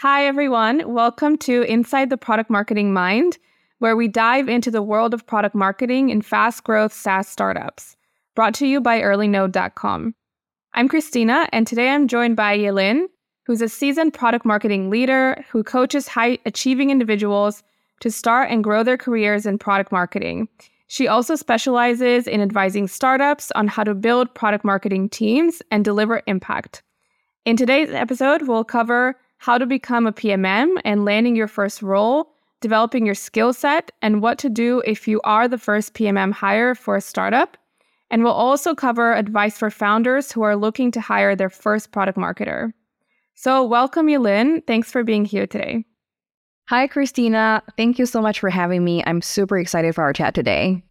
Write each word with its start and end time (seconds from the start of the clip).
Hi, 0.00 0.26
everyone. 0.26 0.92
Welcome 0.92 1.38
to 1.38 1.62
Inside 1.62 2.10
the 2.10 2.18
Product 2.18 2.50
Marketing 2.50 2.92
Mind, 2.92 3.38
where 3.78 3.96
we 3.96 4.08
dive 4.08 4.46
into 4.46 4.70
the 4.70 4.82
world 4.82 5.14
of 5.14 5.26
product 5.26 5.54
marketing 5.54 6.10
in 6.10 6.20
fast 6.20 6.64
growth 6.64 6.92
SaaS 6.92 7.26
startups. 7.26 7.96
Brought 8.34 8.52
to 8.56 8.66
you 8.66 8.82
by 8.82 9.00
earlynode.com. 9.00 10.14
I'm 10.74 10.88
Kristina, 10.90 11.48
and 11.50 11.66
today 11.66 11.88
I'm 11.88 12.08
joined 12.08 12.36
by 12.36 12.52
Yi 12.52 12.72
Lin, 12.72 13.08
who's 13.46 13.62
a 13.62 13.70
seasoned 13.70 14.12
product 14.12 14.44
marketing 14.44 14.90
leader 14.90 15.42
who 15.48 15.64
coaches 15.64 16.08
high 16.08 16.36
achieving 16.44 16.90
individuals 16.90 17.62
to 18.00 18.10
start 18.10 18.50
and 18.50 18.62
grow 18.62 18.82
their 18.82 18.98
careers 18.98 19.46
in 19.46 19.56
product 19.56 19.92
marketing. 19.92 20.46
She 20.88 21.08
also 21.08 21.36
specializes 21.36 22.26
in 22.26 22.42
advising 22.42 22.86
startups 22.86 23.50
on 23.52 23.66
how 23.66 23.82
to 23.82 23.94
build 23.94 24.34
product 24.34 24.62
marketing 24.62 25.08
teams 25.08 25.62
and 25.70 25.82
deliver 25.82 26.20
impact. 26.26 26.82
In 27.46 27.56
today's 27.56 27.88
episode, 27.88 28.42
we'll 28.42 28.62
cover 28.62 29.16
how 29.38 29.58
to 29.58 29.66
become 29.66 30.06
a 30.06 30.12
PMM 30.12 30.80
and 30.84 31.04
landing 31.04 31.36
your 31.36 31.48
first 31.48 31.82
role, 31.82 32.32
developing 32.60 33.06
your 33.06 33.14
skill 33.14 33.52
set, 33.52 33.90
and 34.02 34.22
what 34.22 34.38
to 34.38 34.48
do 34.48 34.82
if 34.86 35.06
you 35.06 35.20
are 35.24 35.48
the 35.48 35.58
first 35.58 35.94
PMM 35.94 36.32
hire 36.32 36.74
for 36.74 36.96
a 36.96 37.00
startup. 37.00 37.56
And 38.10 38.22
we'll 38.22 38.32
also 38.32 38.74
cover 38.74 39.14
advice 39.14 39.58
for 39.58 39.70
founders 39.70 40.30
who 40.30 40.42
are 40.42 40.56
looking 40.56 40.90
to 40.92 41.00
hire 41.00 41.34
their 41.34 41.50
first 41.50 41.90
product 41.92 42.16
marketer. 42.18 42.72
So, 43.34 43.64
welcome, 43.64 44.08
Yi 44.08 44.18
Lin. 44.18 44.62
Thanks 44.66 44.90
for 44.90 45.04
being 45.04 45.24
here 45.24 45.46
today. 45.46 45.84
Hi, 46.68 46.88
Kristina. 46.88 47.62
Thank 47.76 47.98
you 47.98 48.06
so 48.06 48.22
much 48.22 48.40
for 48.40 48.48
having 48.48 48.84
me. 48.84 49.04
I'm 49.06 49.20
super 49.20 49.58
excited 49.58 49.94
for 49.94 50.02
our 50.02 50.12
chat 50.12 50.34
today. 50.34 50.82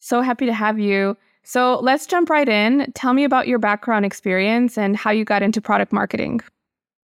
So 0.00 0.22
happy 0.22 0.46
to 0.46 0.54
have 0.54 0.80
you. 0.80 1.16
So, 1.44 1.78
let's 1.82 2.06
jump 2.06 2.30
right 2.30 2.48
in. 2.48 2.90
Tell 2.94 3.12
me 3.12 3.24
about 3.24 3.48
your 3.48 3.58
background 3.58 4.06
experience 4.06 4.78
and 4.78 4.96
how 4.96 5.10
you 5.10 5.24
got 5.24 5.42
into 5.42 5.60
product 5.60 5.92
marketing. 5.92 6.40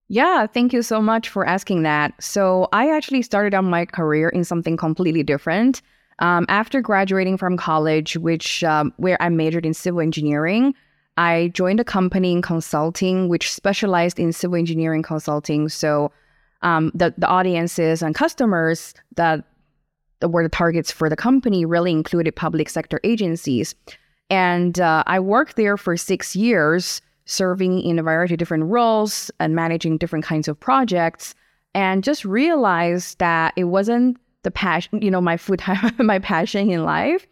Yeah, 0.09 0.47
thank 0.47 0.73
you 0.73 0.81
so 0.81 1.01
much 1.01 1.29
for 1.29 1.45
asking 1.45 1.83
that. 1.83 2.13
So, 2.21 2.67
I 2.73 2.89
actually 2.89 3.21
started 3.21 3.53
out 3.53 3.63
my 3.63 3.85
career 3.85 4.29
in 4.29 4.43
something 4.43 4.75
completely 4.75 5.23
different. 5.23 5.81
Um, 6.17 6.45
after 6.49 6.81
graduating 6.81 7.37
from 7.37 7.55
college, 7.57 8.17
which 8.17 8.63
um, 8.63 8.91
where 8.97 9.21
I 9.21 9.29
majored 9.29 9.65
in 9.65 9.73
civil 9.73 10.01
engineering, 10.01 10.73
I 11.15 11.51
joined 11.53 11.79
a 11.79 11.83
company 11.83 12.31
in 12.31 12.41
consulting 12.41 13.29
which 13.29 13.51
specialized 13.51 14.19
in 14.19 14.33
civil 14.33 14.57
engineering 14.57 15.03
consulting. 15.03 15.69
So 15.69 16.11
um, 16.61 16.91
the 16.95 17.13
the 17.17 17.27
audiences 17.27 18.01
and 18.01 18.15
customers 18.15 18.93
that, 19.15 19.45
were 20.21 20.43
the 20.43 20.49
targets 20.49 20.91
for 20.91 21.09
the 21.09 21.15
company 21.15 21.65
really 21.65 21.91
included 21.91 22.35
public 22.35 22.69
sector 22.69 22.99
agencies. 23.03 23.75
And 24.29 24.79
uh, 24.79 25.03
I 25.07 25.19
worked 25.19 25.55
there 25.55 25.77
for 25.77 25.95
six 25.95 26.35
years, 26.35 27.01
serving 27.29 27.81
in 27.81 27.99
a 27.99 28.03
variety 28.03 28.33
of 28.33 28.39
different 28.39 28.65
roles 28.65 29.29
and 29.39 29.55
managing 29.55 29.97
different 29.97 30.25
kinds 30.25 30.47
of 30.47 30.59
projects. 30.59 31.35
And 31.75 32.03
just 32.03 32.25
realized 32.25 33.19
that 33.19 33.53
it 33.55 33.65
wasn't 33.65 34.17
the 34.41 34.49
passion, 34.49 35.01
you 35.01 35.11
know, 35.11 35.21
my 35.21 35.37
full 35.37 35.57
time, 35.67 35.93
my 35.99 36.19
passion 36.19 36.69
in 36.71 36.83
life. 36.83 37.27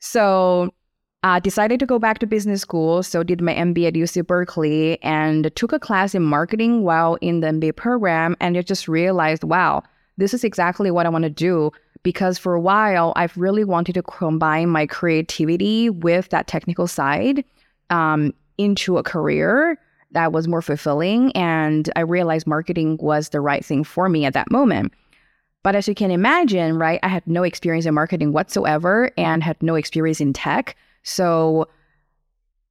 So 0.00 0.74
uh, 1.22 1.38
decided 1.38 1.78
to 1.80 1.86
go 1.86 1.98
back 1.98 2.18
to 2.18 2.26
business 2.26 2.60
school, 2.60 3.02
so 3.02 3.22
did 3.22 3.40
my 3.40 3.54
MBA 3.54 3.88
at 3.88 3.94
UC 3.94 4.26
Berkeley 4.26 5.02
and 5.02 5.54
took 5.54 5.72
a 5.72 5.78
class 5.78 6.14
in 6.14 6.22
marketing 6.22 6.82
while 6.82 7.14
in 7.16 7.40
the 7.40 7.48
MBA 7.48 7.76
program, 7.76 8.36
and 8.40 8.56
I 8.56 8.62
just 8.62 8.86
realized, 8.88 9.44
wow, 9.44 9.82
this 10.16 10.34
is 10.34 10.44
exactly 10.44 10.90
what 10.90 11.06
I 11.06 11.08
want 11.08 11.24
to 11.24 11.30
do. 11.30 11.70
Because 12.02 12.38
for 12.38 12.54
a 12.54 12.60
while, 12.60 13.12
I've 13.16 13.36
really 13.36 13.64
wanted 13.64 13.94
to 13.94 14.02
combine 14.02 14.68
my 14.68 14.86
creativity 14.86 15.90
with 15.90 16.28
that 16.28 16.46
technical 16.46 16.86
side 16.86 17.44
um, 17.90 18.32
into 18.58 18.98
a 18.98 19.02
career 19.02 19.78
that 20.12 20.32
was 20.32 20.48
more 20.48 20.62
fulfilling. 20.62 21.32
And 21.32 21.90
I 21.96 22.00
realized 22.00 22.46
marketing 22.46 22.98
was 23.00 23.30
the 23.30 23.40
right 23.40 23.64
thing 23.64 23.84
for 23.84 24.08
me 24.08 24.24
at 24.24 24.34
that 24.34 24.50
moment. 24.50 24.92
But 25.62 25.74
as 25.74 25.88
you 25.88 25.94
can 25.94 26.10
imagine, 26.10 26.78
right, 26.78 27.00
I 27.02 27.08
had 27.08 27.26
no 27.26 27.42
experience 27.42 27.86
in 27.86 27.94
marketing 27.94 28.32
whatsoever 28.32 29.10
and 29.18 29.42
had 29.42 29.60
no 29.62 29.74
experience 29.74 30.20
in 30.20 30.32
tech. 30.32 30.76
So 31.02 31.68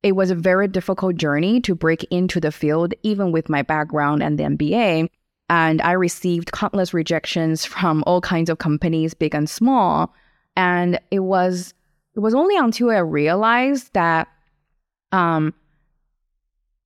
it 0.02 0.16
was 0.16 0.32
a 0.32 0.36
very 0.36 0.68
difficult 0.68 1.18
journey 1.18 1.60
to 1.62 1.76
break 1.76 2.04
into 2.06 2.40
the 2.40 2.52
field, 2.52 2.94
even 3.04 3.32
with 3.32 3.50
my 3.50 3.64
background 3.64 4.24
and 4.24 4.40
the 4.40 4.44
MBA. 4.44 5.10
And 5.50 5.82
I 5.82 5.92
received 5.92 6.52
countless 6.52 6.94
rejections 6.94 7.66
from 7.66 8.04
all 8.08 8.22
kinds 8.22 8.50
of 8.50 8.60
companies, 8.60 9.14
big 9.14 9.36
and 9.36 9.50
small. 9.50 10.14
And 10.56 11.00
it 11.12 11.20
was 11.20 11.74
it 12.16 12.20
was 12.20 12.34
only 12.34 12.56
until 12.56 12.92
I 12.92 13.00
realized 13.00 13.92
that 13.94 14.30
um, 15.12 15.54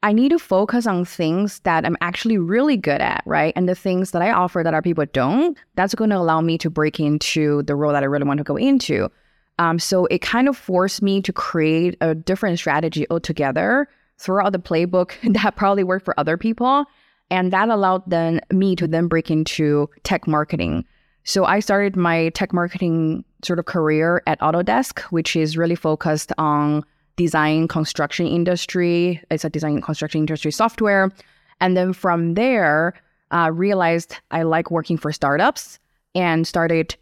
I 0.01 0.13
need 0.13 0.29
to 0.29 0.39
focus 0.39 0.87
on 0.87 1.03
things 1.03 1.59
that 1.61 1.85
I'm 1.85 1.97
actually 1.99 2.37
really 2.37 2.77
good 2.77 3.01
at, 3.01 3.21
right? 3.25 3.51
And 3.55 3.67
the 3.67 3.75
things 3.75 4.11
that 4.11 4.21
I 4.21 4.31
offer 4.31 4.63
that 4.63 4.73
other 4.73 4.81
people 4.81 5.05
don't, 5.11 5.57
that's 5.75 5.93
going 5.93 6.09
to 6.11 6.17
allow 6.17 6.39
me 6.39 6.57
to 6.59 6.69
break 6.69 6.99
into 6.99 7.63
the 7.63 7.75
role 7.75 7.91
that 7.91 8.03
I 8.03 8.05
really 8.05 8.23
want 8.23 8.37
to 8.37 8.45
go 8.45 8.55
into. 8.55 9.11
Um, 9.57 9.77
so 9.77 10.05
it 10.05 10.21
kind 10.21 10.47
of 10.47 10.55
forced 10.55 11.01
me 11.01 11.21
to 11.21 11.33
create 11.33 11.97
a 11.99 12.15
different 12.15 12.59
strategy 12.59 13.05
altogether, 13.09 13.89
throw 14.17 14.45
out 14.45 14.53
the 14.53 14.59
playbook 14.59 15.11
that 15.33 15.57
probably 15.57 15.83
worked 15.83 16.05
for 16.05 16.17
other 16.17 16.37
people. 16.37 16.85
And 17.29 17.51
that 17.51 17.67
allowed 17.67 18.09
then 18.09 18.39
me 18.51 18.75
to 18.77 18.87
then 18.87 19.07
break 19.07 19.29
into 19.29 19.89
tech 20.03 20.27
marketing. 20.27 20.85
So 21.25 21.43
I 21.43 21.59
started 21.59 21.97
my 21.97 22.29
tech 22.29 22.53
marketing 22.53 23.25
sort 23.43 23.59
of 23.59 23.65
career 23.65 24.23
at 24.25 24.39
Autodesk, 24.39 25.01
which 25.11 25.35
is 25.35 25.57
really 25.57 25.75
focused 25.75 26.31
on 26.37 26.83
design 27.19 27.67
construction 27.67 28.25
industry. 28.25 29.21
It's 29.29 29.43
a 29.43 29.49
design 29.49 29.81
construction 29.81 30.19
industry 30.19 30.51
software. 30.51 31.11
And 31.59 31.75
then 31.75 31.91
from 31.91 32.35
there, 32.35 32.93
uh, 33.31 33.51
realized 33.53 34.15
I 34.31 34.43
like 34.43 34.71
working 34.71 34.97
for 34.97 35.11
startups 35.11 35.79
and 36.15 36.47
started 36.47 36.95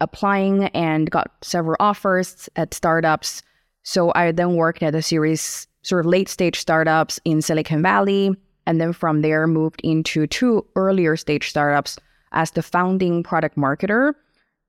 applying 0.00 0.64
and 0.74 1.10
got 1.10 1.30
several 1.40 1.76
offers 1.80 2.46
at 2.56 2.74
startups. 2.74 3.42
So 3.84 4.12
I 4.14 4.32
then 4.32 4.54
worked 4.56 4.82
at 4.82 4.94
a 4.94 5.00
series 5.00 5.66
sort 5.80 6.04
of 6.04 6.10
late 6.10 6.28
stage 6.28 6.60
startups 6.60 7.18
in 7.24 7.40
Silicon 7.40 7.80
Valley. 7.80 8.36
And 8.66 8.78
then 8.82 8.92
from 8.92 9.22
there 9.22 9.46
moved 9.46 9.80
into 9.82 10.26
two 10.26 10.66
earlier 10.76 11.16
stage 11.16 11.48
startups 11.48 11.98
as 12.32 12.50
the 12.50 12.62
founding 12.62 13.22
product 13.22 13.56
marketer. 13.56 14.12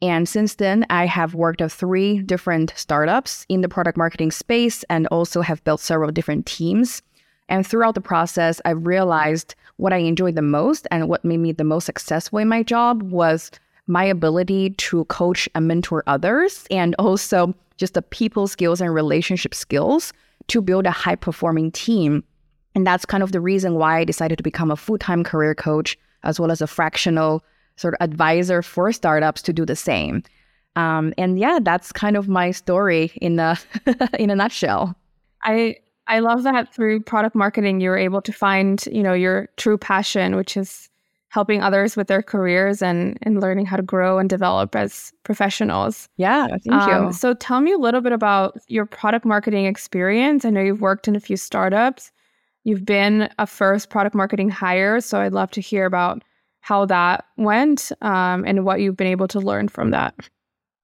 And 0.06 0.30
since 0.30 0.56
then, 0.56 0.86
I 0.92 1.08
have 1.08 1.34
worked 1.34 1.62
at 1.62 1.72
three 1.72 2.20
different 2.22 2.74
startups 2.76 3.44
in 3.50 3.62
the 3.62 3.70
product 3.70 3.98
marketing 3.98 4.30
space 4.30 4.84
and 4.88 5.08
also 5.08 5.42
have 5.42 5.64
built 5.64 5.82
several 5.82 6.12
different 6.12 6.46
teams. 6.46 7.02
And 7.50 7.66
throughout 7.66 7.96
the 7.96 8.02
process, 8.02 8.62
I've 8.66 8.86
realized 8.86 9.56
what 9.78 9.94
I 9.94 9.98
enjoyed 9.98 10.36
the 10.36 10.44
most 10.44 10.88
and 10.92 11.10
what 11.10 11.26
made 11.26 11.40
me 11.40 11.54
the 11.54 11.64
most 11.64 11.86
successful 11.86 12.38
in 12.38 12.48
my 12.48 12.62
job 12.62 13.02
was 13.02 13.50
my 13.88 14.04
ability 14.04 14.72
to 14.72 15.06
coach 15.06 15.50
and 15.56 15.68
mentor 15.68 16.04
others, 16.06 16.68
and 16.70 16.94
also 17.00 17.56
just 17.78 17.96
the 17.96 18.04
people 18.04 18.46
skills 18.46 18.82
and 18.82 18.94
relationship 18.94 19.56
skills 19.56 20.14
to 20.50 20.62
build 20.62 20.86
a 20.86 20.92
high 20.92 21.16
performing 21.16 21.72
team. 21.72 22.24
And 22.76 22.86
that's 22.86 23.06
kind 23.06 23.24
of 23.24 23.32
the 23.32 23.42
reason 23.42 23.74
why 23.74 23.98
I 23.98 24.04
decided 24.04 24.38
to 24.38 24.44
become 24.44 24.70
a 24.70 24.76
full 24.76 25.00
time 25.00 25.24
career 25.24 25.56
coach 25.56 25.98
as 26.22 26.40
well 26.40 26.52
as 26.52 26.62
a 26.62 26.68
fractional 26.68 27.44
sort 27.78 27.96
of 27.96 27.97
advisor 28.02 28.62
for 28.62 28.91
startups 28.91 29.41
to 29.44 29.53
do 29.53 29.66
the 29.66 29.75
same. 29.75 30.24
Um, 30.75 31.13
and 31.18 31.40
yeah, 31.40 31.59
that's 31.62 31.91
kind 31.91 32.18
of 32.18 32.28
my 32.28 32.52
story 32.52 33.12
in 33.22 33.40
a 33.40 33.58
in 34.19 34.30
a 34.30 34.36
nutshell. 34.36 34.96
I 35.44 35.78
I 36.08 36.19
love 36.19 36.44
that 36.44 36.74
through 36.74 37.02
product 37.02 37.36
marketing 37.36 37.81
you 37.81 37.90
were 37.90 37.97
able 37.97 38.22
to 38.22 38.34
find 38.34 38.86
you 38.91 39.03
know 39.03 39.13
your 39.13 39.47
true 39.58 39.78
passion, 39.78 40.36
which 40.36 40.58
is 40.58 40.90
helping 41.30 41.62
others 41.62 41.97
with 41.97 42.08
their 42.08 42.22
careers 42.22 42.81
and 42.81 43.18
and 43.22 43.41
learning 43.41 43.66
how 43.66 43.78
to 43.78 43.84
grow 43.84 44.19
and 44.19 44.30
develop 44.30 44.75
as 44.75 45.13
professionals. 45.24 46.09
Yeah, 46.18 46.47
thank 46.47 46.72
um, 46.72 47.06
you. 47.07 47.13
So 47.13 47.34
tell 47.34 47.62
me 47.62 47.72
a 47.72 47.78
little 47.78 48.02
bit 48.02 48.12
about 48.12 48.57
your 48.68 48.86
product 48.86 49.25
marketing 49.25 49.66
experience. 49.66 50.46
I 50.46 50.50
know 50.50 50.62
you've 50.62 50.81
worked 50.81 51.07
in 51.07 51.16
a 51.16 51.19
few 51.19 51.38
startups. 51.38 52.12
You've 52.63 52.86
been 52.86 53.30
a 53.38 53.46
first 53.46 53.90
product 53.90 54.16
marketing 54.16 54.50
hire, 54.50 55.00
so 55.00 55.19
I'd 55.19 55.34
love 55.34 55.52
to 55.52 55.62
hear 55.62 55.86
about 55.86 56.24
how 56.66 56.84
that 56.84 57.25
went 57.38 57.92
um, 58.01 58.44
and 58.44 58.66
what 58.66 58.81
you've 58.81 58.98
been 58.98 59.06
able 59.06 59.28
to 59.28 59.39
learn 59.39 59.68
from 59.68 59.92
that. 59.92 60.16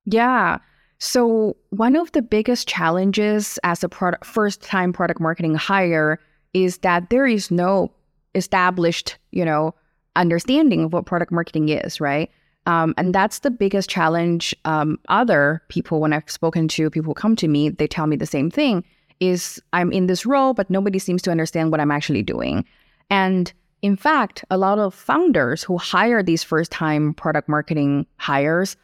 Yeah. 0.05 0.59
So 0.99 1.57
one 1.71 1.95
of 1.95 2.11
the 2.11 2.21
biggest 2.21 2.67
challenges 2.67 3.57
as 3.63 3.83
a 3.83 3.89
product 3.89 4.23
first 4.23 4.61
time 4.61 4.93
product 4.93 5.19
marketing 5.19 5.55
hire 5.55 6.19
is 6.53 6.77
that 6.79 7.09
there 7.09 7.25
is 7.25 7.49
no 7.49 7.91
established, 8.35 9.17
you 9.31 9.43
know, 9.43 9.73
understanding 10.15 10.83
of 10.83 10.93
what 10.93 11.07
product 11.07 11.31
marketing 11.31 11.69
is, 11.69 11.99
right? 11.99 12.29
Um, 12.67 12.93
and 12.95 13.15
that's 13.15 13.39
the 13.39 13.49
biggest 13.49 13.89
challenge. 13.89 14.55
Um, 14.65 14.99
other 15.09 15.63
people, 15.69 15.99
when 15.99 16.13
I've 16.13 16.29
spoken 16.29 16.67
to 16.67 16.91
people 16.91 17.09
who 17.09 17.15
come 17.15 17.35
to 17.37 17.47
me, 17.47 17.69
they 17.69 17.87
tell 17.87 18.05
me 18.05 18.17
the 18.17 18.27
same 18.27 18.51
thing: 18.51 18.83
is 19.19 19.59
I'm 19.73 19.91
in 19.91 20.05
this 20.05 20.27
role, 20.27 20.53
but 20.53 20.69
nobody 20.69 20.99
seems 20.99 21.23
to 21.23 21.31
understand 21.31 21.71
what 21.71 21.79
I'm 21.79 21.89
actually 21.89 22.21
doing. 22.21 22.65
And 23.09 23.51
in 23.81 23.95
fact, 23.95 24.45
a 24.49 24.57
lot 24.57 24.79
of 24.79 24.93
founders 24.93 25.63
who 25.63 25.77
hire 25.77 26.21
these 26.21 26.43
first-time 26.43 27.13
product 27.15 27.49
marketing 27.49 28.05
hires, 28.17 28.77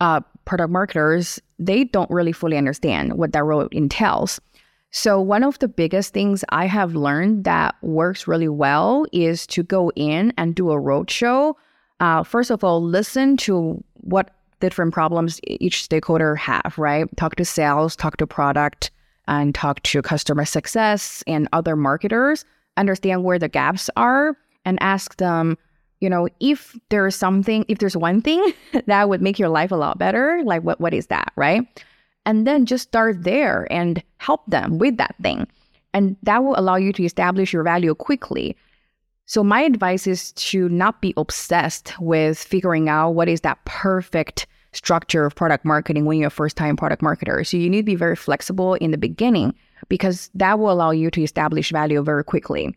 uh, 0.00 0.20
product 0.44 0.70
marketers, 0.70 1.40
they 1.58 1.84
don't 1.84 2.10
really 2.10 2.32
fully 2.32 2.58
understand 2.58 3.14
what 3.14 3.32
that 3.32 3.44
role 3.44 3.68
entails. 3.72 4.40
So, 4.90 5.18
one 5.20 5.42
of 5.42 5.58
the 5.58 5.68
biggest 5.68 6.12
things 6.12 6.44
I 6.50 6.66
have 6.66 6.94
learned 6.94 7.44
that 7.44 7.76
works 7.80 8.28
really 8.28 8.48
well 8.48 9.06
is 9.10 9.46
to 9.48 9.62
go 9.62 9.90
in 9.96 10.34
and 10.36 10.54
do 10.54 10.70
a 10.70 10.76
roadshow. 10.76 11.54
Uh, 12.00 12.22
first 12.22 12.50
of 12.50 12.62
all, 12.62 12.82
listen 12.82 13.38
to 13.38 13.82
what 14.02 14.30
different 14.60 14.92
problems 14.92 15.40
each 15.44 15.82
stakeholder 15.82 16.36
have, 16.36 16.74
right? 16.76 17.06
Talk 17.16 17.36
to 17.36 17.44
sales, 17.44 17.96
talk 17.96 18.18
to 18.18 18.26
product, 18.26 18.90
and 19.28 19.54
talk 19.54 19.82
to 19.84 20.02
customer 20.02 20.44
success 20.44 21.24
and 21.26 21.48
other 21.54 21.74
marketers, 21.74 22.44
understand 22.76 23.24
where 23.24 23.38
the 23.38 23.48
gaps 23.48 23.88
are, 23.96 24.36
and 24.64 24.78
ask 24.82 25.16
them, 25.16 25.56
you 26.00 26.10
know, 26.10 26.28
if 26.40 26.76
there's 26.88 27.14
something, 27.16 27.64
if 27.68 27.78
there's 27.78 27.96
one 27.96 28.20
thing 28.20 28.52
that 28.86 29.08
would 29.08 29.22
make 29.22 29.38
your 29.38 29.48
life 29.48 29.70
a 29.70 29.76
lot 29.76 29.98
better, 29.98 30.42
like 30.44 30.62
what 30.62 30.80
what 30.80 30.94
is 30.94 31.06
that, 31.06 31.32
right? 31.36 31.66
And 32.24 32.46
then 32.46 32.66
just 32.66 32.84
start 32.84 33.24
there 33.24 33.66
and 33.70 34.02
help 34.18 34.46
them 34.46 34.78
with 34.78 34.96
that 34.96 35.14
thing. 35.22 35.46
And 35.94 36.16
that 36.22 36.42
will 36.42 36.58
allow 36.58 36.76
you 36.76 36.92
to 36.92 37.04
establish 37.04 37.52
your 37.52 37.62
value 37.62 37.94
quickly. 37.94 38.56
So 39.26 39.44
my 39.44 39.62
advice 39.62 40.06
is 40.06 40.32
to 40.32 40.68
not 40.68 41.00
be 41.00 41.14
obsessed 41.16 41.98
with 42.00 42.38
figuring 42.38 42.88
out 42.88 43.10
what 43.10 43.28
is 43.28 43.42
that 43.42 43.64
perfect 43.64 44.46
structure 44.72 45.24
of 45.24 45.34
product 45.34 45.64
marketing 45.64 46.04
when 46.04 46.18
you're 46.18 46.28
a 46.28 46.30
first 46.30 46.56
time 46.56 46.76
product 46.76 47.02
marketer. 47.02 47.46
So 47.46 47.56
you 47.56 47.68
need 47.68 47.82
to 47.82 47.84
be 47.84 47.94
very 47.94 48.16
flexible 48.16 48.74
in 48.74 48.90
the 48.90 48.98
beginning 48.98 49.54
because 49.88 50.30
that 50.34 50.58
will 50.58 50.70
allow 50.70 50.90
you 50.90 51.10
to 51.10 51.22
establish 51.22 51.70
value 51.70 52.02
very 52.02 52.24
quickly. 52.24 52.74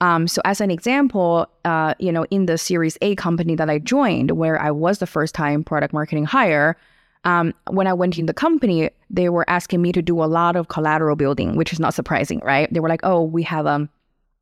Um, 0.00 0.28
so 0.28 0.42
as 0.44 0.60
an 0.60 0.70
example, 0.70 1.46
uh, 1.64 1.94
you 1.98 2.12
know, 2.12 2.26
in 2.30 2.46
the 2.46 2.58
Series 2.58 2.98
A 3.00 3.14
company 3.14 3.54
that 3.54 3.70
I 3.70 3.78
joined, 3.78 4.32
where 4.32 4.60
I 4.60 4.70
was 4.70 4.98
the 4.98 5.06
first 5.06 5.34
time 5.34 5.64
product 5.64 5.94
marketing 5.94 6.24
hire, 6.24 6.76
um, 7.24 7.54
when 7.70 7.86
I 7.86 7.92
went 7.92 8.18
in 8.18 8.26
the 8.26 8.34
company, 8.34 8.90
they 9.10 9.28
were 9.30 9.48
asking 9.48 9.82
me 9.82 9.92
to 9.92 10.02
do 10.02 10.22
a 10.22 10.26
lot 10.26 10.54
of 10.54 10.68
collateral 10.68 11.16
building, 11.16 11.56
which 11.56 11.72
is 11.72 11.80
not 11.80 11.94
surprising, 11.94 12.40
right? 12.44 12.72
They 12.72 12.80
were 12.80 12.88
like, 12.88 13.00
"Oh, 13.02 13.22
we 13.22 13.42
have 13.42 13.66
a 13.66 13.88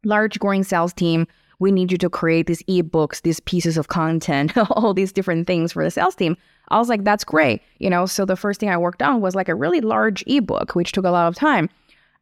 large 0.04 0.38
growing 0.38 0.64
sales 0.64 0.92
team. 0.92 1.26
We 1.60 1.72
need 1.72 1.92
you 1.92 1.98
to 1.98 2.10
create 2.10 2.46
these 2.46 2.62
ebooks, 2.64 3.22
these 3.22 3.40
pieces 3.40 3.78
of 3.78 3.88
content, 3.88 4.56
all 4.70 4.92
these 4.92 5.12
different 5.12 5.46
things 5.46 5.72
for 5.72 5.84
the 5.84 5.90
sales 5.90 6.14
team." 6.16 6.36
I 6.68 6.78
was 6.78 6.88
like, 6.88 7.04
"That's 7.04 7.24
great," 7.24 7.62
you 7.78 7.88
know. 7.88 8.06
So 8.06 8.24
the 8.26 8.36
first 8.36 8.60
thing 8.60 8.70
I 8.70 8.76
worked 8.76 9.02
on 9.02 9.20
was 9.20 9.34
like 9.34 9.48
a 9.48 9.54
really 9.54 9.80
large 9.80 10.24
ebook, 10.26 10.74
which 10.74 10.92
took 10.92 11.06
a 11.06 11.10
lot 11.10 11.28
of 11.28 11.36
time. 11.36 11.70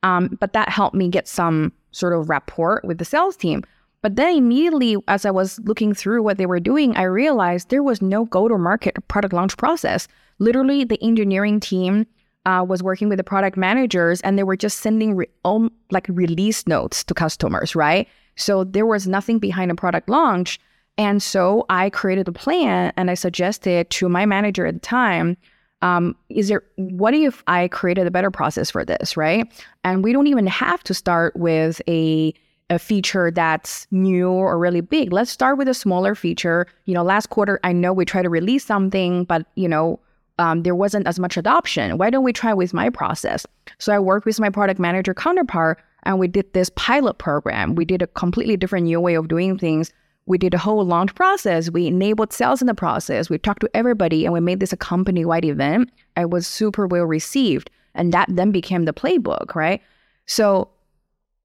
Um, 0.02 0.36
but 0.40 0.52
that 0.52 0.68
helped 0.68 0.96
me 0.96 1.08
get 1.08 1.28
some 1.28 1.72
sort 1.92 2.12
of 2.12 2.28
rapport 2.28 2.80
with 2.84 2.98
the 2.98 3.04
sales 3.04 3.36
team. 3.36 3.62
But 4.02 4.16
then 4.16 4.36
immediately, 4.36 4.96
as 5.06 5.24
I 5.24 5.30
was 5.30 5.60
looking 5.60 5.94
through 5.94 6.22
what 6.24 6.36
they 6.36 6.46
were 6.46 6.58
doing, 6.58 6.96
I 6.96 7.04
realized 7.04 7.68
there 7.68 7.84
was 7.84 8.02
no 8.02 8.24
go 8.24 8.48
to 8.48 8.58
market 8.58 8.96
product 9.06 9.32
launch 9.32 9.56
process. 9.56 10.08
Literally, 10.40 10.82
the 10.82 11.02
engineering 11.02 11.60
team 11.60 12.06
uh, 12.44 12.64
was 12.68 12.82
working 12.82 13.08
with 13.08 13.18
the 13.18 13.24
product 13.24 13.56
managers 13.56 14.20
and 14.22 14.36
they 14.36 14.42
were 14.42 14.56
just 14.56 14.78
sending 14.78 15.14
re- 15.14 15.28
um, 15.44 15.70
like 15.92 16.08
release 16.08 16.66
notes 16.66 17.04
to 17.04 17.14
customers, 17.14 17.76
right? 17.76 18.08
So 18.36 18.64
there 18.64 18.86
was 18.86 19.06
nothing 19.06 19.38
behind 19.38 19.70
a 19.70 19.76
product 19.76 20.08
launch. 20.08 20.58
And 20.98 21.22
so 21.22 21.64
I 21.70 21.90
created 21.90 22.26
a 22.28 22.32
plan 22.32 22.92
and 22.96 23.10
I 23.10 23.14
suggested 23.14 23.88
to 23.90 24.08
my 24.08 24.26
manager 24.26 24.66
at 24.66 24.74
the 24.74 24.80
time 24.80 25.36
um, 25.82 26.16
is 26.28 26.48
there 26.48 26.62
what 26.76 27.12
if 27.12 27.42
i 27.46 27.68
created 27.68 28.06
a 28.06 28.10
better 28.10 28.30
process 28.30 28.70
for 28.70 28.84
this 28.84 29.16
right? 29.16 29.52
And 29.84 30.02
we 30.02 30.12
don't 30.12 30.28
even 30.28 30.46
have 30.46 30.82
to 30.84 30.94
start 30.94 31.36
with 31.36 31.82
a 31.88 32.32
a 32.70 32.78
feature 32.78 33.30
that's 33.30 33.86
new 33.90 34.30
or 34.30 34.58
really 34.58 34.80
big. 34.80 35.12
Let's 35.12 35.30
start 35.30 35.58
with 35.58 35.68
a 35.68 35.74
smaller 35.74 36.14
feature. 36.14 36.66
You 36.86 36.94
know 36.94 37.02
last 37.02 37.28
quarter 37.28 37.60
i 37.64 37.72
know 37.72 37.92
we 37.92 38.04
tried 38.04 38.22
to 38.22 38.30
release 38.30 38.64
something 38.64 39.24
but 39.24 39.46
you 39.56 39.68
know 39.68 40.00
um, 40.38 40.62
there 40.62 40.74
wasn't 40.74 41.06
as 41.06 41.20
much 41.20 41.36
adoption. 41.36 41.98
Why 41.98 42.08
don't 42.08 42.24
we 42.24 42.32
try 42.32 42.54
with 42.54 42.72
my 42.72 42.88
process? 42.88 43.46
So 43.78 43.92
i 43.92 43.98
worked 43.98 44.24
with 44.26 44.40
my 44.40 44.50
product 44.50 44.80
manager 44.80 45.14
counterpart 45.14 45.78
and 46.04 46.18
we 46.18 46.28
did 46.28 46.52
this 46.52 46.70
pilot 46.70 47.18
program. 47.18 47.74
We 47.74 47.84
did 47.84 48.02
a 48.02 48.06
completely 48.06 48.56
different 48.56 48.86
new 48.86 49.00
way 49.00 49.14
of 49.14 49.28
doing 49.28 49.58
things 49.58 49.92
we 50.26 50.38
did 50.38 50.54
a 50.54 50.58
whole 50.58 50.84
launch 50.84 51.14
process. 51.14 51.70
We 51.70 51.86
enabled 51.86 52.32
sales 52.32 52.60
in 52.60 52.66
the 52.66 52.74
process. 52.74 53.28
We 53.28 53.38
talked 53.38 53.60
to 53.60 53.70
everybody 53.74 54.24
and 54.24 54.32
we 54.32 54.40
made 54.40 54.60
this 54.60 54.72
a 54.72 54.76
company 54.76 55.24
wide 55.24 55.44
event. 55.44 55.90
It 56.16 56.30
was 56.30 56.46
super 56.46 56.86
well 56.86 57.04
received. 57.04 57.70
And 57.94 58.12
that 58.12 58.28
then 58.30 58.52
became 58.52 58.84
the 58.84 58.92
playbook, 58.92 59.54
right? 59.54 59.82
So, 60.26 60.70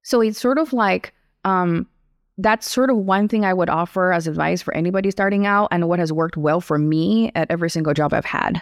so 0.04 0.22
it's 0.22 0.40
sort 0.40 0.58
of 0.58 0.72
like, 0.72 1.14
um, 1.44 1.88
that's 2.38 2.72
sort 2.72 2.90
of 2.90 2.98
one 2.98 3.28
thing 3.28 3.44
I 3.44 3.54
would 3.54 3.70
offer 3.70 4.14
as 4.14 4.28
advice 4.28 4.62
for 4.62 4.74
anybody 4.76 5.10
starting 5.12 5.46
out 5.46 5.70
and 5.72 5.90
what 5.90 6.00
has 6.00 6.14
worked 6.14 6.38
well 6.38 6.62
for 6.62 6.78
me 6.78 7.32
at 7.36 7.50
every 7.50 7.70
single 7.70 7.94
job 7.94 8.14
I've 8.14 8.26
had. 8.26 8.62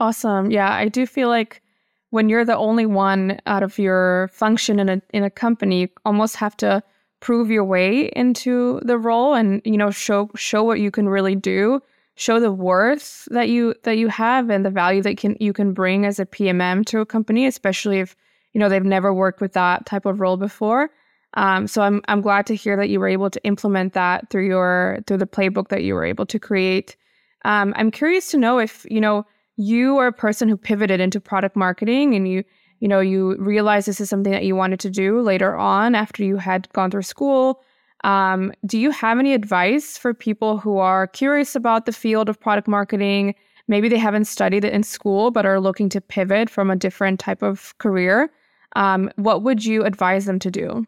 Awesome. 0.00 0.50
Yeah, 0.50 0.72
I 0.72 0.88
do 0.88 1.06
feel 1.06 1.28
like 1.28 1.62
when 2.10 2.28
you're 2.28 2.44
the 2.44 2.56
only 2.56 2.86
one 2.86 3.38
out 3.46 3.62
of 3.62 3.78
your 3.78 4.28
function 4.32 4.78
in 4.78 4.88
a 4.88 5.02
in 5.10 5.22
a 5.22 5.30
company, 5.30 5.82
you 5.82 5.88
almost 6.04 6.36
have 6.36 6.56
to 6.58 6.82
prove 7.20 7.50
your 7.50 7.64
way 7.64 8.08
into 8.14 8.80
the 8.84 8.98
role 8.98 9.34
and 9.34 9.62
you 9.64 9.76
know 9.76 9.90
show 9.90 10.30
show 10.36 10.62
what 10.62 10.80
you 10.80 10.90
can 10.90 11.08
really 11.08 11.34
do. 11.34 11.80
Show 12.18 12.40
the 12.40 12.52
worth 12.52 13.28
that 13.30 13.48
you 13.48 13.74
that 13.82 13.98
you 13.98 14.08
have 14.08 14.48
and 14.48 14.64
the 14.64 14.70
value 14.70 15.02
that 15.02 15.18
can 15.18 15.36
you 15.40 15.52
can 15.52 15.72
bring 15.72 16.06
as 16.06 16.18
a 16.18 16.26
PMM 16.26 16.84
to 16.86 17.00
a 17.00 17.06
company 17.06 17.46
especially 17.46 17.98
if 17.98 18.16
you 18.52 18.60
know 18.60 18.68
they've 18.68 18.84
never 18.84 19.12
worked 19.12 19.40
with 19.40 19.52
that 19.52 19.86
type 19.86 20.06
of 20.06 20.20
role 20.20 20.36
before. 20.36 20.90
Um, 21.34 21.66
so 21.66 21.82
I'm 21.82 22.00
I'm 22.08 22.22
glad 22.22 22.46
to 22.46 22.54
hear 22.54 22.76
that 22.76 22.88
you 22.88 22.98
were 22.98 23.08
able 23.08 23.30
to 23.30 23.44
implement 23.44 23.92
that 23.92 24.30
through 24.30 24.46
your 24.46 25.00
through 25.06 25.18
the 25.18 25.26
playbook 25.26 25.68
that 25.68 25.82
you 25.82 25.94
were 25.94 26.04
able 26.04 26.26
to 26.26 26.38
create. 26.38 26.96
Um, 27.44 27.74
I'm 27.76 27.90
curious 27.90 28.30
to 28.30 28.38
know 28.38 28.58
if 28.58 28.86
you 28.90 29.00
know 29.00 29.26
you 29.56 29.98
are 29.98 30.06
a 30.06 30.12
person 30.12 30.48
who 30.48 30.56
pivoted 30.56 31.00
into 31.00 31.20
product 31.20 31.56
marketing 31.56 32.14
and 32.14 32.28
you 32.28 32.44
you 32.80 32.88
know, 32.88 33.00
you 33.00 33.36
realize 33.36 33.86
this 33.86 34.00
is 34.00 34.08
something 34.08 34.32
that 34.32 34.44
you 34.44 34.54
wanted 34.54 34.80
to 34.80 34.90
do 34.90 35.20
later 35.20 35.56
on 35.56 35.94
after 35.94 36.22
you 36.24 36.36
had 36.36 36.68
gone 36.72 36.90
through 36.90 37.02
school. 37.02 37.62
Um, 38.04 38.52
do 38.64 38.78
you 38.78 38.90
have 38.90 39.18
any 39.18 39.32
advice 39.32 39.96
for 39.96 40.12
people 40.12 40.58
who 40.58 40.78
are 40.78 41.06
curious 41.06 41.56
about 41.56 41.86
the 41.86 41.92
field 41.92 42.28
of 42.28 42.38
product 42.38 42.68
marketing? 42.68 43.34
Maybe 43.68 43.88
they 43.88 43.98
haven't 43.98 44.26
studied 44.26 44.64
it 44.64 44.72
in 44.72 44.82
school, 44.82 45.30
but 45.30 45.46
are 45.46 45.60
looking 45.60 45.88
to 45.90 46.00
pivot 46.00 46.50
from 46.50 46.70
a 46.70 46.76
different 46.76 47.18
type 47.18 47.42
of 47.42 47.76
career. 47.78 48.30
Um, 48.76 49.10
what 49.16 49.42
would 49.42 49.64
you 49.64 49.84
advise 49.84 50.26
them 50.26 50.38
to 50.40 50.50
do? 50.50 50.86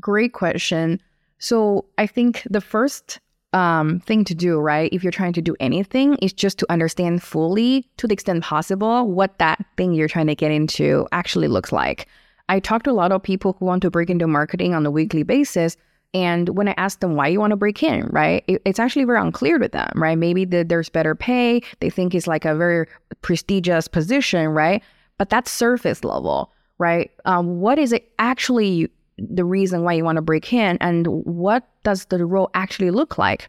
Great 0.00 0.32
question. 0.32 1.00
So, 1.38 1.84
I 1.98 2.06
think 2.06 2.46
the 2.48 2.60
first 2.60 3.18
um, 3.52 4.00
thing 4.00 4.24
to 4.24 4.34
do, 4.34 4.58
right? 4.58 4.92
If 4.92 5.02
you're 5.02 5.12
trying 5.12 5.34
to 5.34 5.42
do 5.42 5.54
anything, 5.60 6.14
is 6.16 6.32
just 6.32 6.58
to 6.58 6.66
understand 6.70 7.22
fully, 7.22 7.86
to 7.98 8.06
the 8.06 8.12
extent 8.14 8.44
possible, 8.44 9.10
what 9.10 9.38
that 9.38 9.64
thing 9.76 9.92
you're 9.92 10.08
trying 10.08 10.28
to 10.28 10.34
get 10.34 10.50
into 10.50 11.06
actually 11.12 11.48
looks 11.48 11.72
like. 11.72 12.06
I 12.48 12.60
talk 12.60 12.82
to 12.84 12.90
a 12.90 12.92
lot 12.92 13.12
of 13.12 13.22
people 13.22 13.56
who 13.58 13.66
want 13.66 13.82
to 13.82 13.90
break 13.90 14.10
into 14.10 14.26
marketing 14.26 14.74
on 14.74 14.84
a 14.86 14.90
weekly 14.90 15.22
basis. 15.22 15.76
And 16.14 16.50
when 16.50 16.68
I 16.68 16.74
ask 16.76 17.00
them 17.00 17.14
why 17.14 17.28
you 17.28 17.40
want 17.40 17.52
to 17.52 17.56
break 17.56 17.82
in, 17.82 18.06
right, 18.10 18.44
it, 18.46 18.60
it's 18.66 18.78
actually 18.78 19.04
very 19.04 19.20
unclear 19.20 19.58
to 19.58 19.68
them, 19.68 19.90
right? 19.96 20.18
Maybe 20.18 20.44
the, 20.44 20.62
there's 20.62 20.90
better 20.90 21.14
pay. 21.14 21.62
They 21.80 21.88
think 21.88 22.14
it's 22.14 22.26
like 22.26 22.44
a 22.44 22.54
very 22.54 22.86
prestigious 23.22 23.88
position, 23.88 24.48
right? 24.48 24.82
But 25.16 25.30
that's 25.30 25.50
surface 25.50 26.04
level, 26.04 26.52
right? 26.78 27.10
Um, 27.24 27.60
what 27.60 27.78
is 27.78 27.92
it 27.92 28.12
actually 28.18 28.90
the 29.30 29.44
reason 29.44 29.82
why 29.82 29.92
you 29.92 30.04
want 30.04 30.16
to 30.16 30.22
break 30.22 30.52
in 30.52 30.78
and 30.80 31.06
what 31.06 31.68
does 31.82 32.06
the 32.06 32.24
role 32.24 32.50
actually 32.54 32.90
look 32.90 33.18
like. 33.18 33.48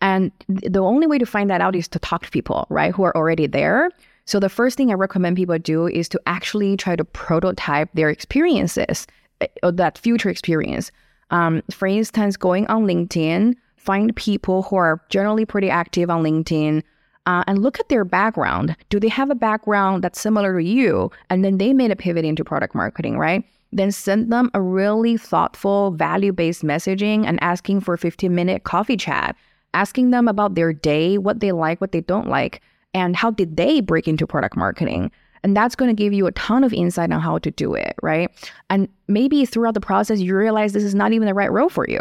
And 0.00 0.30
the 0.48 0.80
only 0.80 1.06
way 1.06 1.18
to 1.18 1.26
find 1.26 1.48
that 1.50 1.60
out 1.60 1.74
is 1.74 1.88
to 1.88 1.98
talk 1.98 2.24
to 2.24 2.30
people, 2.30 2.66
right, 2.68 2.94
who 2.94 3.04
are 3.04 3.16
already 3.16 3.46
there. 3.46 3.90
So 4.26 4.40
the 4.40 4.48
first 4.48 4.76
thing 4.76 4.90
I 4.90 4.94
recommend 4.94 5.36
people 5.36 5.58
do 5.58 5.86
is 5.86 6.08
to 6.10 6.20
actually 6.26 6.76
try 6.76 6.96
to 6.96 7.04
prototype 7.04 7.90
their 7.94 8.10
experiences, 8.10 9.06
eh, 9.40 9.46
that 9.62 9.98
future 9.98 10.30
experience. 10.30 10.90
Um, 11.30 11.62
for 11.70 11.88
instance, 11.88 12.36
going 12.36 12.66
on 12.66 12.86
LinkedIn, 12.86 13.54
find 13.76 14.14
people 14.16 14.62
who 14.64 14.76
are 14.76 15.00
generally 15.10 15.44
pretty 15.44 15.70
active 15.70 16.10
on 16.10 16.22
LinkedIn, 16.22 16.82
uh, 17.26 17.44
and 17.46 17.62
look 17.62 17.80
at 17.80 17.88
their 17.88 18.04
background. 18.04 18.76
Do 18.90 19.00
they 19.00 19.08
have 19.08 19.30
a 19.30 19.34
background 19.34 20.04
that's 20.04 20.20
similar 20.20 20.58
to 20.58 20.64
you? 20.64 21.10
And 21.30 21.44
then 21.44 21.58
they 21.58 21.72
made 21.72 21.90
a 21.90 21.96
pivot 21.96 22.24
into 22.24 22.44
product 22.44 22.74
marketing, 22.74 23.18
right? 23.18 23.44
Then 23.74 23.90
send 23.90 24.32
them 24.32 24.50
a 24.54 24.62
really 24.62 25.16
thoughtful, 25.16 25.90
value 25.90 26.32
based 26.32 26.62
messaging 26.62 27.26
and 27.26 27.42
asking 27.42 27.80
for 27.80 27.94
a 27.94 27.98
15 27.98 28.34
minute 28.34 28.64
coffee 28.64 28.96
chat, 28.96 29.36
asking 29.74 30.10
them 30.10 30.28
about 30.28 30.54
their 30.54 30.72
day, 30.72 31.18
what 31.18 31.40
they 31.40 31.52
like, 31.52 31.80
what 31.80 31.92
they 31.92 32.00
don't 32.00 32.28
like, 32.28 32.62
and 32.94 33.16
how 33.16 33.30
did 33.30 33.56
they 33.56 33.80
break 33.80 34.06
into 34.06 34.26
product 34.26 34.56
marketing. 34.56 35.10
And 35.42 35.54
that's 35.54 35.74
going 35.74 35.94
to 35.94 36.02
give 36.02 36.12
you 36.12 36.26
a 36.26 36.32
ton 36.32 36.64
of 36.64 36.72
insight 36.72 37.12
on 37.12 37.20
how 37.20 37.38
to 37.38 37.50
do 37.50 37.74
it, 37.74 37.94
right? 38.02 38.30
And 38.70 38.88
maybe 39.08 39.44
throughout 39.44 39.74
the 39.74 39.80
process, 39.80 40.20
you 40.20 40.34
realize 40.34 40.72
this 40.72 40.84
is 40.84 40.94
not 40.94 41.12
even 41.12 41.26
the 41.26 41.34
right 41.34 41.52
role 41.52 41.68
for 41.68 41.84
you, 41.86 42.00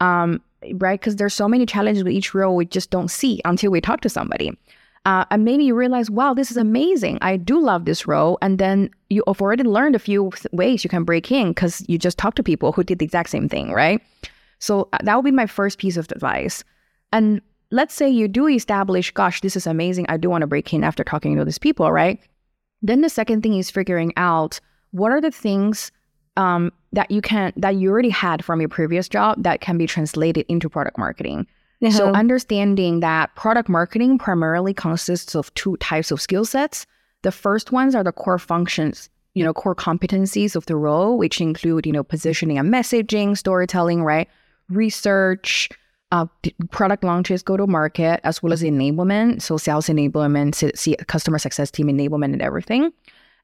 um, 0.00 0.40
right? 0.74 1.00
Because 1.00 1.16
there's 1.16 1.34
so 1.34 1.48
many 1.48 1.66
challenges 1.66 2.04
with 2.04 2.12
each 2.12 2.34
role 2.34 2.54
we 2.54 2.66
just 2.66 2.90
don't 2.90 3.10
see 3.10 3.40
until 3.44 3.72
we 3.72 3.80
talk 3.80 4.00
to 4.02 4.08
somebody. 4.08 4.56
Uh, 5.04 5.24
and 5.30 5.44
maybe 5.44 5.64
you 5.64 5.74
realize, 5.74 6.10
wow, 6.10 6.32
this 6.32 6.50
is 6.50 6.56
amazing. 6.56 7.18
I 7.20 7.36
do 7.36 7.60
love 7.60 7.84
this 7.84 8.06
role. 8.06 8.38
And 8.40 8.58
then 8.58 8.90
you 9.10 9.22
have 9.26 9.42
already 9.42 9.62
learned 9.62 9.94
a 9.94 9.98
few 9.98 10.32
ways 10.52 10.82
you 10.82 10.88
can 10.88 11.04
break 11.04 11.30
in 11.30 11.48
because 11.48 11.84
you 11.88 11.98
just 11.98 12.16
talked 12.16 12.36
to 12.36 12.42
people 12.42 12.72
who 12.72 12.82
did 12.82 12.98
the 12.98 13.04
exact 13.04 13.28
same 13.28 13.48
thing, 13.48 13.72
right? 13.72 14.00
So 14.60 14.88
uh, 14.94 14.98
that 15.02 15.14
would 15.16 15.24
be 15.24 15.30
my 15.30 15.46
first 15.46 15.78
piece 15.78 15.98
of 15.98 16.10
advice. 16.10 16.64
And 17.12 17.42
let's 17.70 17.92
say 17.92 18.08
you 18.08 18.28
do 18.28 18.48
establish, 18.48 19.10
gosh, 19.10 19.42
this 19.42 19.56
is 19.56 19.66
amazing. 19.66 20.06
I 20.08 20.16
do 20.16 20.30
want 20.30 20.40
to 20.40 20.46
break 20.46 20.72
in 20.72 20.82
after 20.82 21.04
talking 21.04 21.36
to 21.36 21.44
these 21.44 21.58
people, 21.58 21.92
right? 21.92 22.18
Then 22.80 23.02
the 23.02 23.10
second 23.10 23.42
thing 23.42 23.54
is 23.58 23.70
figuring 23.70 24.12
out 24.16 24.58
what 24.92 25.12
are 25.12 25.20
the 25.20 25.30
things 25.30 25.92
um, 26.36 26.72
that 26.92 27.10
you 27.10 27.20
can 27.20 27.52
that 27.56 27.76
you 27.76 27.90
already 27.90 28.10
had 28.10 28.44
from 28.44 28.60
your 28.60 28.68
previous 28.68 29.08
job 29.08 29.42
that 29.42 29.60
can 29.60 29.76
be 29.76 29.86
translated 29.86 30.46
into 30.48 30.68
product 30.68 30.96
marketing? 30.96 31.46
So 31.90 32.04
Uh-huh. 32.08 32.12
understanding 32.14 33.00
that 33.00 33.34
product 33.34 33.68
marketing 33.68 34.18
primarily 34.18 34.72
consists 34.72 35.34
of 35.34 35.52
two 35.54 35.76
types 35.78 36.10
of 36.10 36.20
skill 36.20 36.44
sets. 36.44 36.86
The 37.22 37.32
first 37.32 37.72
ones 37.72 37.94
are 37.94 38.04
the 38.04 38.12
core 38.12 38.38
functions, 38.38 39.08
you 39.34 39.44
know, 39.44 39.52
core 39.52 39.74
competencies 39.74 40.56
of 40.56 40.66
the 40.66 40.76
role, 40.76 41.18
which 41.18 41.40
include, 41.40 41.86
you 41.86 41.92
know, 41.92 42.02
positioning 42.04 42.58
and 42.58 42.72
messaging, 42.72 43.36
storytelling, 43.36 44.02
right? 44.02 44.28
Research, 44.70 45.68
uh, 46.12 46.26
product 46.70 47.02
launches, 47.04 47.42
go 47.42 47.56
to 47.56 47.66
market, 47.66 48.20
as 48.24 48.42
well 48.42 48.52
as 48.52 48.62
enablement. 48.62 49.42
So 49.42 49.56
sales 49.56 49.88
enablement, 49.88 50.76
see, 50.76 50.96
customer 51.08 51.38
success 51.38 51.70
team 51.70 51.88
enablement 51.88 52.32
and 52.32 52.42
everything. 52.42 52.92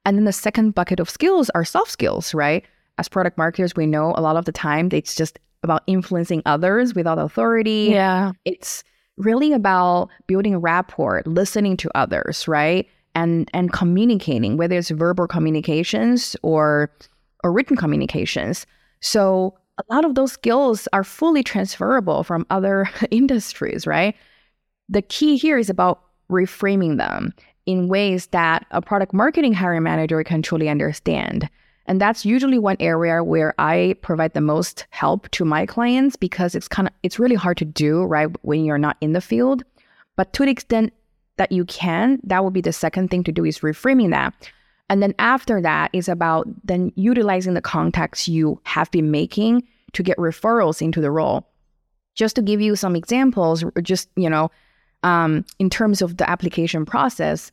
And 0.06 0.16
then 0.16 0.24
the 0.24 0.32
second 0.32 0.74
bucket 0.74 1.00
of 1.00 1.10
skills 1.10 1.50
are 1.50 1.64
soft 1.64 1.90
skills, 1.90 2.32
right? 2.32 2.64
As 2.96 3.08
product 3.08 3.36
marketers, 3.36 3.74
we 3.76 3.86
know 3.86 4.14
a 4.16 4.22
lot 4.22 4.36
of 4.36 4.44
the 4.44 4.52
time 4.52 4.88
it's 4.92 5.14
just 5.14 5.38
about 5.62 5.82
influencing 5.86 6.42
others 6.46 6.94
without 6.94 7.18
authority. 7.18 7.88
Yeah. 7.90 8.32
It's 8.44 8.82
really 9.16 9.52
about 9.52 10.08
building 10.26 10.56
rapport, 10.58 11.22
listening 11.26 11.76
to 11.78 11.90
others, 11.94 12.48
right? 12.48 12.88
And 13.14 13.50
and 13.52 13.72
communicating, 13.72 14.56
whether 14.56 14.76
it's 14.76 14.90
verbal 14.90 15.26
communications 15.26 16.36
or 16.42 16.90
or 17.42 17.52
written 17.52 17.76
communications. 17.76 18.66
So 19.00 19.56
a 19.78 19.94
lot 19.94 20.04
of 20.04 20.14
those 20.14 20.32
skills 20.32 20.86
are 20.92 21.04
fully 21.04 21.42
transferable 21.42 22.22
from 22.22 22.46
other 22.50 22.88
industries, 23.10 23.86
right? 23.86 24.14
The 24.88 25.02
key 25.02 25.36
here 25.36 25.58
is 25.58 25.70
about 25.70 26.02
reframing 26.30 26.96
them 26.96 27.32
in 27.66 27.88
ways 27.88 28.26
that 28.28 28.66
a 28.70 28.80
product 28.80 29.12
marketing 29.12 29.52
hiring 29.52 29.82
manager 29.82 30.22
can 30.24 30.42
truly 30.42 30.68
understand. 30.68 31.48
And 31.90 32.00
that's 32.00 32.24
usually 32.24 32.60
one 32.60 32.76
area 32.78 33.24
where 33.24 33.52
I 33.58 33.96
provide 34.00 34.32
the 34.32 34.40
most 34.40 34.86
help 34.90 35.28
to 35.30 35.44
my 35.44 35.66
clients 35.66 36.14
because 36.14 36.54
it's 36.54 36.68
kind 36.68 36.86
of 36.86 36.94
it's 37.02 37.18
really 37.18 37.34
hard 37.34 37.56
to 37.56 37.64
do, 37.64 38.04
right, 38.04 38.28
when 38.42 38.64
you're 38.64 38.78
not 38.78 38.96
in 39.00 39.12
the 39.12 39.20
field. 39.20 39.64
But 40.16 40.32
to 40.34 40.44
the 40.44 40.52
extent 40.52 40.92
that 41.36 41.50
you 41.50 41.64
can, 41.64 42.20
that 42.22 42.44
would 42.44 42.52
be 42.52 42.60
the 42.60 42.72
second 42.72 43.10
thing 43.10 43.24
to 43.24 43.32
do 43.32 43.44
is 43.44 43.58
reframing 43.58 44.10
that. 44.10 44.32
And 44.88 45.02
then 45.02 45.16
after 45.18 45.60
that 45.62 45.90
is 45.92 46.08
about 46.08 46.46
then 46.62 46.92
utilizing 46.94 47.54
the 47.54 47.60
contacts 47.60 48.28
you 48.28 48.60
have 48.62 48.88
been 48.92 49.10
making 49.10 49.66
to 49.94 50.04
get 50.04 50.16
referrals 50.16 50.80
into 50.80 51.00
the 51.00 51.10
role. 51.10 51.44
Just 52.14 52.36
to 52.36 52.42
give 52.42 52.60
you 52.60 52.76
some 52.76 52.94
examples, 52.94 53.64
just 53.82 54.08
you 54.14 54.30
know, 54.30 54.48
um, 55.02 55.44
in 55.58 55.68
terms 55.68 56.02
of 56.02 56.18
the 56.18 56.30
application 56.30 56.86
process, 56.86 57.50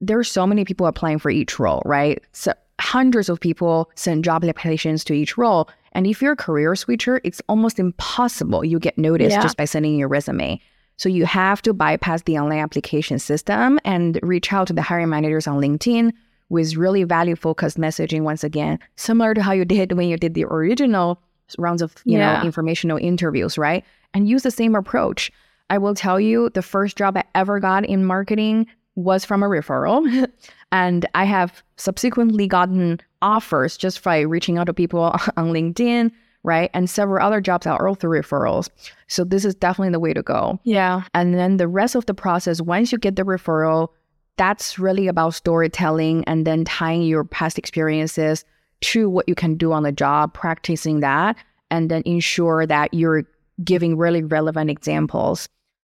there 0.00 0.18
are 0.18 0.24
so 0.24 0.46
many 0.46 0.64
people 0.64 0.86
applying 0.86 1.18
for 1.18 1.30
each 1.30 1.58
role, 1.58 1.82
right? 1.84 2.22
So 2.32 2.54
hundreds 2.80 3.28
of 3.28 3.40
people 3.40 3.90
send 3.94 4.24
job 4.24 4.44
applications 4.44 5.04
to 5.04 5.12
each 5.14 5.36
role. 5.36 5.68
And 5.92 6.06
if 6.06 6.20
you're 6.20 6.32
a 6.32 6.36
career 6.36 6.74
switcher, 6.74 7.20
it's 7.24 7.40
almost 7.48 7.78
impossible 7.78 8.64
you 8.64 8.78
get 8.78 8.98
noticed 8.98 9.36
Yeah. 9.36 9.42
just 9.42 9.56
by 9.56 9.64
sending 9.64 9.96
your 9.96 10.08
resume. 10.08 10.60
So 10.96 11.08
you 11.08 11.24
have 11.26 11.62
to 11.62 11.72
bypass 11.72 12.22
the 12.22 12.38
online 12.38 12.60
application 12.60 13.18
system 13.18 13.80
and 13.84 14.18
reach 14.22 14.52
out 14.52 14.66
to 14.68 14.72
the 14.72 14.82
hiring 14.82 15.08
managers 15.08 15.46
on 15.46 15.60
LinkedIn 15.60 16.12
with 16.50 16.76
really 16.76 17.04
value 17.04 17.34
focused 17.36 17.78
messaging 17.78 18.22
once 18.22 18.44
again, 18.44 18.78
similar 18.96 19.34
to 19.34 19.42
how 19.42 19.52
you 19.52 19.64
did 19.64 19.92
when 19.92 20.08
you 20.08 20.16
did 20.16 20.34
the 20.34 20.44
original 20.44 21.20
rounds 21.58 21.82
of, 21.82 21.94
you 22.04 22.18
Yeah. 22.18 22.36
know, 22.38 22.42
informational 22.44 22.96
interviews, 22.98 23.58
right? 23.58 23.84
And 24.14 24.28
use 24.28 24.42
the 24.42 24.50
same 24.50 24.74
approach. 24.74 25.32
I 25.70 25.78
will 25.78 25.94
tell 25.94 26.20
you 26.20 26.50
the 26.50 26.62
first 26.62 26.96
job 26.96 27.16
I 27.16 27.24
ever 27.34 27.58
got 27.60 27.84
in 27.86 28.04
marketing 28.04 28.66
was 28.94 29.24
from 29.24 29.42
a 29.42 29.46
referral. 29.46 30.28
and 30.74 31.06
I 31.14 31.24
have 31.24 31.62
subsequently 31.76 32.48
gotten 32.48 33.00
offers 33.22 33.76
just 33.76 34.02
by 34.02 34.20
reaching 34.20 34.58
out 34.58 34.64
to 34.64 34.74
people 34.74 35.02
on 35.36 35.52
LinkedIn, 35.52 36.10
right? 36.42 36.68
And 36.74 36.90
several 36.90 37.24
other 37.24 37.40
jobs 37.40 37.64
are 37.64 37.86
all 37.86 37.94
through 37.94 38.20
referrals. 38.20 38.68
So 39.06 39.22
this 39.22 39.44
is 39.44 39.54
definitely 39.54 39.92
the 39.92 40.00
way 40.00 40.12
to 40.12 40.22
go. 40.22 40.58
Yeah. 40.64 41.04
And 41.14 41.34
then 41.34 41.58
the 41.58 41.68
rest 41.68 41.94
of 41.94 42.06
the 42.06 42.12
process, 42.12 42.60
once 42.60 42.90
you 42.90 42.98
get 42.98 43.14
the 43.14 43.22
referral, 43.22 43.90
that's 44.36 44.76
really 44.76 45.06
about 45.06 45.34
storytelling 45.34 46.24
and 46.24 46.44
then 46.44 46.64
tying 46.64 47.02
your 47.02 47.22
past 47.22 47.56
experiences 47.56 48.44
to 48.80 49.08
what 49.08 49.28
you 49.28 49.36
can 49.36 49.54
do 49.56 49.72
on 49.72 49.84
the 49.84 49.92
job, 49.92 50.34
practicing 50.34 50.98
that, 51.00 51.36
and 51.70 51.88
then 51.88 52.02
ensure 52.04 52.66
that 52.66 52.92
you're 52.92 53.22
giving 53.62 53.96
really 53.96 54.24
relevant 54.24 54.70
examples. 54.70 55.48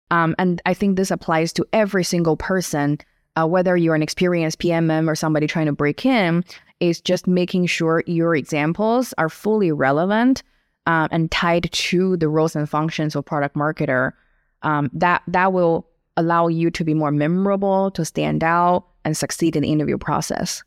Um, 0.10 0.34
and 0.40 0.60
I 0.66 0.74
think 0.74 0.98
this 0.98 1.12
applies 1.12 1.54
to 1.54 1.68
every 1.72 2.04
single 2.04 2.36
person, 2.36 2.98
uh, 3.36 3.48
whether 3.48 3.78
you're 3.78 3.96
an 3.96 4.04
experienced 4.04 4.60
PMM 4.60 5.08
or 5.08 5.16
somebody 5.16 5.48
trying 5.48 5.68
to 5.68 5.72
break 5.72 6.06
in, 6.06 6.44
is 6.80 7.00
just 7.00 7.28
making 7.28 7.68
sure 7.68 8.04
your 8.08 8.36
examples 8.36 9.14
are 9.18 9.30
fully 9.30 9.72
relevant 9.72 10.44
uh, 10.88 11.08
and 11.12 11.32
tied 11.32 11.72
to 11.72 12.18
the 12.18 12.28
roles 12.28 12.56
and 12.56 12.70
functions 12.70 13.16
of 13.16 13.26
product 13.26 13.56
marketer. 13.56 14.14
Um, 14.64 14.90
that 14.94 15.24
that 15.28 15.54
will 15.54 15.88
allow 16.18 16.48
you 16.48 16.70
to 16.72 16.84
be 16.84 16.94
more 16.94 17.12
memorable, 17.12 17.92
to 17.92 18.06
stand 18.06 18.44
out, 18.44 18.86
and 19.06 19.16
succeed 19.16 19.56
in 19.56 19.64
the 19.64 19.72
interview 19.72 19.98
process. 19.98 20.64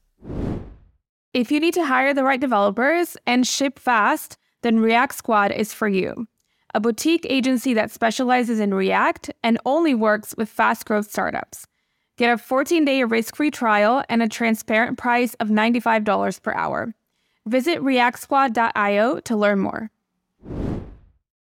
If 1.32 1.50
you 1.50 1.60
need 1.60 1.74
to 1.74 1.84
hire 1.84 2.14
the 2.14 2.24
right 2.24 2.40
developers 2.40 3.16
and 3.26 3.46
ship 3.46 3.78
fast, 3.78 4.38
then 4.62 4.80
React 4.80 5.14
Squad 5.14 5.52
is 5.52 5.72
for 5.72 5.88
you. 5.88 6.26
A 6.74 6.80
boutique 6.80 7.26
agency 7.28 7.74
that 7.74 7.90
specializes 7.90 8.58
in 8.58 8.74
React 8.74 9.30
and 9.42 9.58
only 9.64 9.94
works 9.94 10.34
with 10.36 10.48
fast 10.48 10.86
growth 10.86 11.10
startups. 11.10 11.66
Get 12.16 12.32
a 12.32 12.38
14 12.38 12.84
day 12.84 13.02
risk 13.04 13.36
free 13.36 13.50
trial 13.50 14.04
and 14.08 14.22
a 14.22 14.28
transparent 14.28 14.98
price 14.98 15.34
of 15.34 15.48
$95 15.48 16.42
per 16.42 16.52
hour. 16.52 16.94
Visit 17.46 17.80
reactsquad.io 17.80 19.20
to 19.20 19.36
learn 19.36 19.58
more. 19.58 19.90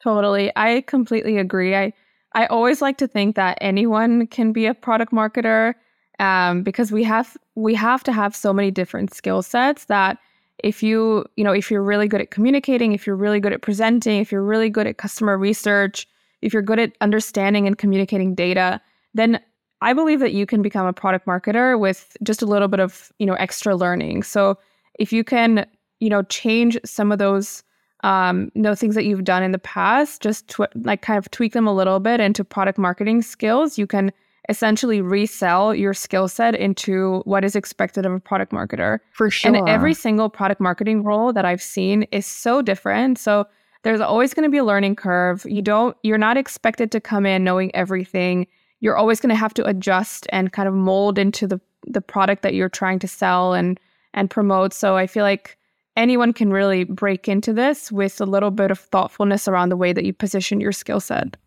Totally. 0.01 0.51
I 0.55 0.81
completely 0.87 1.37
agree. 1.37 1.75
I, 1.75 1.93
I 2.33 2.45
always 2.47 2.81
like 2.81 2.97
to 2.97 3.07
think 3.07 3.35
that 3.35 3.57
anyone 3.61 4.27
can 4.27 4.53
be 4.53 4.65
a 4.65 4.73
product 4.73 5.11
marketer 5.11 5.75
um, 6.19 6.63
because 6.63 6.91
we 6.91 7.03
have 7.03 7.35
we 7.55 7.75
have 7.75 8.03
to 8.03 8.11
have 8.11 8.35
so 8.35 8.53
many 8.53 8.71
different 8.71 9.13
skill 9.13 9.41
sets 9.41 9.85
that 9.85 10.17
if 10.63 10.83
you 10.83 11.25
you 11.35 11.43
know 11.43 11.51
if 11.51 11.69
you're 11.71 11.83
really 11.83 12.07
good 12.07 12.21
at 12.21 12.31
communicating 12.31 12.93
if 12.93 13.07
you're 13.07 13.15
really 13.15 13.39
good 13.39 13.53
at 13.53 13.61
presenting 13.61 14.19
if 14.19 14.31
you're 14.31 14.43
really 14.43 14.69
good 14.69 14.87
at 14.87 14.97
customer 14.97 15.37
research 15.37 16.07
if 16.41 16.53
you're 16.53 16.61
good 16.61 16.79
at 16.79 16.93
understanding 17.01 17.65
and 17.65 17.77
communicating 17.77 18.35
data 18.35 18.79
then 19.13 19.39
i 19.83 19.93
believe 19.93 20.19
that 20.19 20.33
you 20.33 20.45
can 20.45 20.61
become 20.61 20.87
a 20.87 20.93
product 20.93 21.25
marketer 21.25 21.79
with 21.79 22.17
just 22.23 22.41
a 22.41 22.45
little 22.45 22.67
bit 22.67 22.79
of 22.79 23.11
you 23.19 23.25
know 23.25 23.35
extra 23.35 23.75
learning 23.75 24.23
so 24.23 24.57
if 24.99 25.13
you 25.13 25.23
can 25.23 25.65
you 25.99 26.09
know 26.09 26.23
change 26.23 26.77
some 26.85 27.11
of 27.11 27.19
those 27.19 27.63
um, 28.03 28.51
you 28.53 28.61
know 28.61 28.75
things 28.75 28.95
that 28.95 29.05
you've 29.05 29.23
done 29.23 29.43
in 29.43 29.51
the 29.51 29.59
past 29.59 30.21
just 30.21 30.47
tw- 30.49 30.75
like 30.75 31.01
kind 31.01 31.17
of 31.17 31.31
tweak 31.31 31.53
them 31.53 31.67
a 31.67 31.73
little 31.73 31.99
bit 31.99 32.19
into 32.19 32.43
product 32.43 32.77
marketing 32.77 33.21
skills 33.21 33.77
you 33.77 33.87
can 33.87 34.11
essentially 34.49 35.01
resell 35.01 35.73
your 35.73 35.93
skill 35.93 36.27
set 36.27 36.55
into 36.55 37.21
what 37.25 37.45
is 37.45 37.55
expected 37.55 38.05
of 38.05 38.11
a 38.11 38.19
product 38.19 38.51
marketer. 38.51 38.99
For 39.11 39.29
sure. 39.29 39.55
And 39.55 39.69
every 39.69 39.93
single 39.93 40.29
product 40.29 40.59
marketing 40.59 41.03
role 41.03 41.31
that 41.33 41.45
I've 41.45 41.61
seen 41.61 42.03
is 42.11 42.25
so 42.25 42.61
different. 42.61 43.17
So 43.17 43.47
there's 43.83 44.01
always 44.01 44.33
going 44.33 44.43
to 44.43 44.51
be 44.51 44.57
a 44.57 44.63
learning 44.63 44.95
curve. 44.95 45.45
You 45.47 45.61
don't 45.61 45.95
you're 46.03 46.17
not 46.17 46.37
expected 46.37 46.91
to 46.91 46.99
come 46.99 47.25
in 47.25 47.43
knowing 47.43 47.73
everything. 47.75 48.47
You're 48.83 48.97
always 48.97 49.21
going 49.21 49.29
to 49.29 49.35
have 49.35 49.53
to 49.53 49.65
adjust 49.65 50.27
and 50.29 50.51
kind 50.51 50.67
of 50.67 50.73
mold 50.73 51.17
into 51.17 51.47
the 51.47 51.59
the 51.87 52.01
product 52.01 52.43
that 52.43 52.53
you're 52.53 52.67
trying 52.69 52.99
to 52.99 53.07
sell 53.07 53.53
and 53.53 53.79
and 54.13 54.29
promote. 54.29 54.73
So 54.73 54.97
I 54.97 55.07
feel 55.07 55.23
like 55.23 55.57
anyone 55.95 56.33
can 56.33 56.51
really 56.51 56.83
break 56.83 57.29
into 57.29 57.53
this 57.53 57.93
with 57.93 58.19
a 58.19 58.25
little 58.25 58.51
bit 58.51 58.71
of 58.71 58.79
thoughtfulness 58.79 59.47
around 59.47 59.69
the 59.69 59.77
way 59.77 59.93
that 59.93 60.03
you 60.03 60.11
position 60.11 60.59
your 60.59 60.73
skill 60.73 60.99
set. 60.99 61.37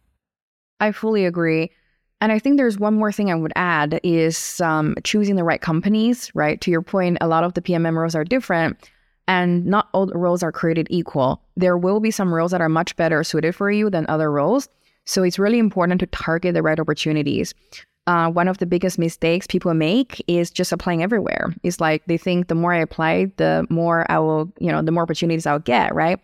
I 0.80 0.92
fully 0.92 1.26
agree. 1.26 1.70
And 2.22 2.32
I 2.32 2.38
think 2.38 2.56
there's 2.56 2.78
one 2.78 2.94
more 2.94 3.12
thing 3.12 3.30
I 3.30 3.34
would 3.34 3.52
add 3.54 4.00
is 4.02 4.58
um, 4.62 4.94
choosing 5.04 5.36
the 5.36 5.44
right 5.44 5.60
companies, 5.60 6.30
right? 6.34 6.58
To 6.62 6.70
your 6.70 6.80
point, 6.80 7.18
a 7.20 7.28
lot 7.28 7.44
of 7.44 7.52
the 7.52 7.60
PMM 7.60 7.96
roles 7.96 8.14
are 8.14 8.24
different 8.24 8.90
and 9.28 9.66
not 9.66 9.88
all 9.92 10.06
roles 10.06 10.42
are 10.42 10.52
created 10.52 10.86
equal. 10.88 11.42
There 11.56 11.76
will 11.76 12.00
be 12.00 12.10
some 12.10 12.32
roles 12.32 12.52
that 12.52 12.62
are 12.62 12.70
much 12.70 12.96
better 12.96 13.22
suited 13.22 13.54
for 13.54 13.70
you 13.70 13.90
than 13.90 14.06
other 14.08 14.32
roles. 14.32 14.70
So 15.06 15.22
it's 15.22 15.38
really 15.38 15.58
important 15.58 16.00
to 16.00 16.06
target 16.06 16.54
the 16.54 16.62
right 16.62 16.78
opportunities. 16.78 17.54
Uh, 18.06 18.30
one 18.30 18.46
of 18.46 18.58
the 18.58 18.66
biggest 18.66 18.98
mistakes 18.98 19.46
people 19.46 19.74
make 19.74 20.22
is 20.28 20.50
just 20.50 20.70
applying 20.70 21.02
everywhere. 21.02 21.52
It's 21.62 21.80
like 21.80 22.04
they 22.06 22.18
think 22.18 22.46
the 22.46 22.54
more 22.54 22.72
I 22.72 22.78
apply, 22.78 23.32
the 23.36 23.66
more 23.68 24.08
I 24.10 24.18
will, 24.18 24.52
you 24.60 24.70
know, 24.70 24.82
the 24.82 24.92
more 24.92 25.02
opportunities 25.02 25.46
I'll 25.46 25.58
get, 25.58 25.94
right? 25.94 26.20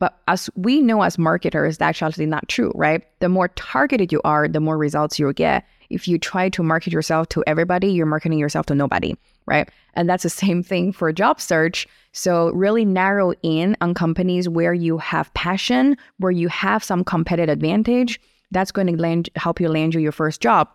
But 0.00 0.18
as 0.28 0.50
we 0.54 0.80
know 0.80 1.02
as 1.02 1.16
marketers, 1.16 1.78
that's 1.78 2.02
actually 2.02 2.26
not 2.26 2.48
true, 2.48 2.72
right? 2.74 3.02
The 3.20 3.28
more 3.28 3.48
targeted 3.48 4.12
you 4.12 4.20
are, 4.24 4.48
the 4.48 4.60
more 4.60 4.76
results 4.76 5.18
you'll 5.18 5.32
get. 5.32 5.64
If 5.88 6.08
you 6.08 6.18
try 6.18 6.48
to 6.50 6.62
market 6.62 6.92
yourself 6.92 7.28
to 7.30 7.44
everybody, 7.46 7.92
you're 7.92 8.04
marketing 8.04 8.38
yourself 8.38 8.66
to 8.66 8.74
nobody, 8.74 9.16
right? 9.46 9.68
And 9.94 10.08
that's 10.08 10.22
the 10.22 10.30
same 10.30 10.62
thing 10.62 10.92
for 10.92 11.12
job 11.12 11.40
search. 11.40 11.86
So 12.12 12.50
really 12.50 12.84
narrow 12.84 13.32
in 13.42 13.76
on 13.80 13.94
companies 13.94 14.48
where 14.48 14.74
you 14.74 14.98
have 14.98 15.32
passion, 15.34 15.96
where 16.18 16.32
you 16.32 16.48
have 16.48 16.82
some 16.82 17.04
competitive 17.04 17.52
advantage. 17.52 18.20
That's 18.50 18.72
going 18.72 18.86
to 18.88 18.96
land, 18.96 19.30
help 19.36 19.60
you 19.60 19.68
land 19.68 19.94
you 19.94 20.00
your 20.00 20.12
first 20.12 20.40
job. 20.40 20.68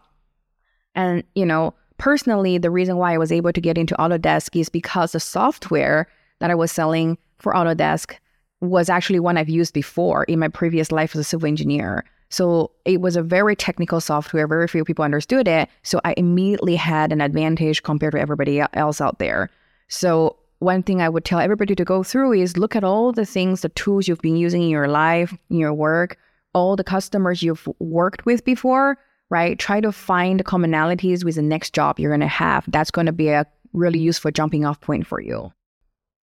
And, 0.95 1.23
you 1.35 1.45
know, 1.45 1.73
personally, 1.97 2.57
the 2.57 2.71
reason 2.71 2.97
why 2.97 3.13
I 3.13 3.17
was 3.17 3.31
able 3.31 3.53
to 3.53 3.61
get 3.61 3.77
into 3.77 3.95
Autodesk 3.95 4.59
is 4.59 4.69
because 4.69 5.11
the 5.11 5.19
software 5.19 6.07
that 6.39 6.51
I 6.51 6.55
was 6.55 6.71
selling 6.71 7.17
for 7.37 7.53
Autodesk 7.53 8.15
was 8.61 8.89
actually 8.89 9.19
one 9.19 9.37
I've 9.37 9.49
used 9.49 9.73
before 9.73 10.25
in 10.25 10.39
my 10.39 10.49
previous 10.49 10.91
life 10.91 11.15
as 11.15 11.21
a 11.21 11.23
civil 11.23 11.47
engineer. 11.47 12.03
So 12.29 12.71
it 12.85 13.01
was 13.01 13.15
a 13.15 13.23
very 13.23 13.55
technical 13.55 13.99
software. 13.99 14.47
Very 14.47 14.67
few 14.67 14.83
people 14.85 15.03
understood 15.03 15.47
it. 15.47 15.67
So 15.83 15.99
I 16.05 16.13
immediately 16.15 16.75
had 16.75 17.11
an 17.11 17.21
advantage 17.21 17.83
compared 17.83 18.13
to 18.13 18.19
everybody 18.19 18.61
else 18.73 19.01
out 19.01 19.19
there. 19.19 19.49
So 19.87 20.35
one 20.59 20.83
thing 20.83 21.01
I 21.01 21.09
would 21.09 21.25
tell 21.25 21.39
everybody 21.39 21.73
to 21.73 21.85
go 21.85 22.03
through 22.03 22.33
is 22.33 22.57
look 22.57 22.75
at 22.75 22.83
all 22.83 23.11
the 23.11 23.25
things, 23.25 23.61
the 23.61 23.69
tools 23.69 24.07
you've 24.07 24.21
been 24.21 24.35
using 24.35 24.61
in 24.61 24.69
your 24.69 24.87
life, 24.87 25.35
in 25.49 25.57
your 25.57 25.73
work, 25.73 26.17
all 26.53 26.75
the 26.75 26.83
customers 26.83 27.41
you've 27.41 27.67
worked 27.79 28.25
with 28.25 28.43
before, 28.43 28.97
right? 29.29 29.57
Try 29.57 29.81
to 29.81 29.91
find 29.91 30.43
commonalities 30.45 31.23
with 31.23 31.35
the 31.35 31.41
next 31.41 31.73
job 31.73 31.99
you're 31.99 32.11
going 32.11 32.19
to 32.19 32.27
have. 32.27 32.65
That's 32.67 32.91
going 32.91 33.05
to 33.05 33.11
be 33.13 33.29
a 33.29 33.45
really 33.73 33.99
useful 33.99 34.31
jumping 34.31 34.65
off 34.65 34.81
point 34.81 35.07
for 35.07 35.21
you. 35.21 35.51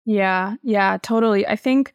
Yeah, 0.04 0.56
yeah, 0.62 0.98
totally. 1.02 1.46
I 1.46 1.56
think 1.56 1.94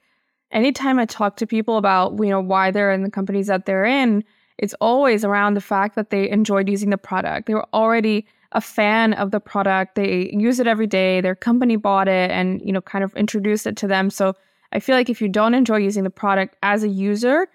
anytime 0.52 1.00
I 1.00 1.06
talk 1.06 1.38
to 1.38 1.48
people 1.48 1.78
about, 1.78 2.14
you 2.20 2.30
know, 2.30 2.42
why 2.42 2.72
they're 2.72 2.92
in 2.92 3.04
the 3.04 3.12
companies 3.12 3.48
that 3.48 3.66
they're 3.66 3.86
in, 3.86 4.24
it's 4.58 4.76
always 4.82 5.26
around 5.26 5.56
the 5.56 5.62
fact 5.62 5.96
that 5.96 6.10
they 6.10 6.30
enjoyed 6.30 6.70
using 6.70 6.90
the 6.90 6.98
product. 6.98 7.48
They 7.48 7.54
were 7.54 7.68
already 7.74 8.26
a 8.52 8.62
fan 8.62 9.14
of 9.14 9.32
the 9.32 9.40
product. 9.40 9.96
They 9.96 10.30
use 10.34 10.60
it 10.60 10.68
every 10.68 10.88
day. 10.88 11.22
Their 11.22 11.36
company 11.36 11.78
bought 11.78 12.08
it 12.08 12.30
and, 12.32 12.62
you 12.64 12.72
know, 12.72 12.82
kind 12.82 13.04
of 13.04 13.16
introduced 13.16 13.66
it 13.66 13.78
to 13.78 13.88
them. 13.88 14.10
So 14.10 14.36
I 14.72 14.80
feel 14.80 14.96
like 14.96 15.10
if 15.10 15.22
you 15.22 15.30
don't 15.30 15.54
enjoy 15.54 15.78
using 15.78 16.04
the 16.04 16.10
product 16.10 16.58
as 16.62 16.84
a 16.84 16.90
user, 16.90 17.48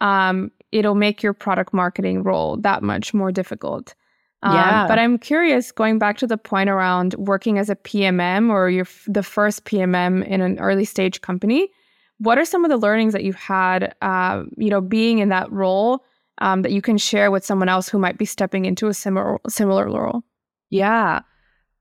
um, 0.00 0.50
it'll 0.72 0.94
make 0.94 1.22
your 1.22 1.32
product 1.32 1.72
marketing 1.72 2.22
role 2.22 2.56
that 2.58 2.82
much 2.82 3.14
more 3.14 3.32
difficult. 3.32 3.94
Um, 4.42 4.54
yeah. 4.54 4.86
But 4.86 4.98
I'm 4.98 5.18
curious, 5.18 5.72
going 5.72 5.98
back 5.98 6.18
to 6.18 6.26
the 6.26 6.36
point 6.36 6.68
around 6.68 7.14
working 7.14 7.58
as 7.58 7.70
a 7.70 7.76
PMM 7.76 8.50
or 8.50 8.68
you're 8.68 8.82
f- 8.82 9.06
the 9.08 9.22
first 9.22 9.64
PMM 9.64 10.26
in 10.26 10.40
an 10.40 10.58
early 10.58 10.84
stage 10.84 11.20
company, 11.20 11.70
what 12.18 12.38
are 12.38 12.44
some 12.44 12.64
of 12.64 12.70
the 12.70 12.76
learnings 12.76 13.12
that 13.12 13.24
you've 13.24 13.34
had, 13.34 13.94
uh, 14.02 14.44
you 14.56 14.70
know, 14.70 14.80
being 14.80 15.18
in 15.18 15.28
that 15.30 15.50
role 15.50 16.04
um, 16.38 16.62
that 16.62 16.72
you 16.72 16.82
can 16.82 16.98
share 16.98 17.30
with 17.30 17.44
someone 17.44 17.68
else 17.68 17.88
who 17.88 17.98
might 17.98 18.18
be 18.18 18.24
stepping 18.24 18.64
into 18.64 18.88
a 18.88 18.94
similar 18.94 19.38
similar 19.48 19.86
role? 19.86 20.22
Yeah, 20.70 21.20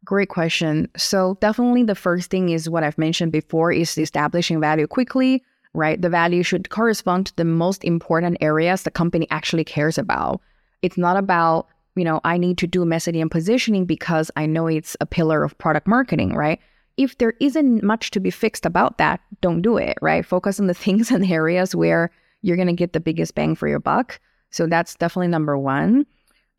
great 0.05 0.29
question. 0.29 0.89
So 0.97 1.37
definitely 1.41 1.83
the 1.83 1.95
first 1.95 2.29
thing 2.29 2.49
is 2.49 2.69
what 2.69 2.83
I've 2.83 2.97
mentioned 2.97 3.31
before 3.31 3.71
is 3.71 3.97
establishing 3.97 4.59
value 4.59 4.87
quickly. 4.87 5.43
Right, 5.75 5.99
the 5.99 6.09
value 6.09 6.43
should 6.43 6.69
correspond 6.69 7.25
to 7.27 7.35
the 7.35 7.45
most 7.45 7.83
important 7.83 8.37
areas 8.41 8.83
the 8.83 8.91
company 8.91 9.25
actually 9.31 9.63
cares 9.63 9.97
about. 9.97 10.39
It's 10.83 10.99
not 10.99 11.17
about 11.17 11.67
you 11.95 12.03
know 12.03 12.21
I 12.23 12.37
need 12.37 12.59
to 12.59 12.67
do 12.67 12.85
messaging 12.85 13.21
and 13.21 13.31
positioning 13.31 13.85
because 13.85 14.29
I 14.35 14.45
know 14.45 14.67
it's 14.67 14.95
a 15.01 15.07
pillar 15.07 15.43
of 15.43 15.57
product 15.57 15.87
marketing, 15.87 16.33
right? 16.33 16.59
If 16.97 17.17
there 17.17 17.33
isn't 17.39 17.83
much 17.83 18.11
to 18.11 18.19
be 18.19 18.29
fixed 18.29 18.65
about 18.65 18.97
that, 18.97 19.21
don't 19.41 19.61
do 19.61 19.77
it, 19.77 19.97
right? 20.01 20.25
Focus 20.25 20.59
on 20.59 20.67
the 20.67 20.73
things 20.85 21.11
and 21.11 21.25
areas 21.25 21.75
where 21.75 22.11
you're 22.41 22.57
going 22.57 22.67
to 22.67 22.73
get 22.73 22.93
the 22.93 22.99
biggest 22.99 23.35
bang 23.35 23.55
for 23.55 23.67
your 23.67 23.79
buck. 23.79 24.19
So 24.51 24.67
that's 24.67 24.95
definitely 24.95 25.29
number 25.29 25.57
one. 25.57 26.05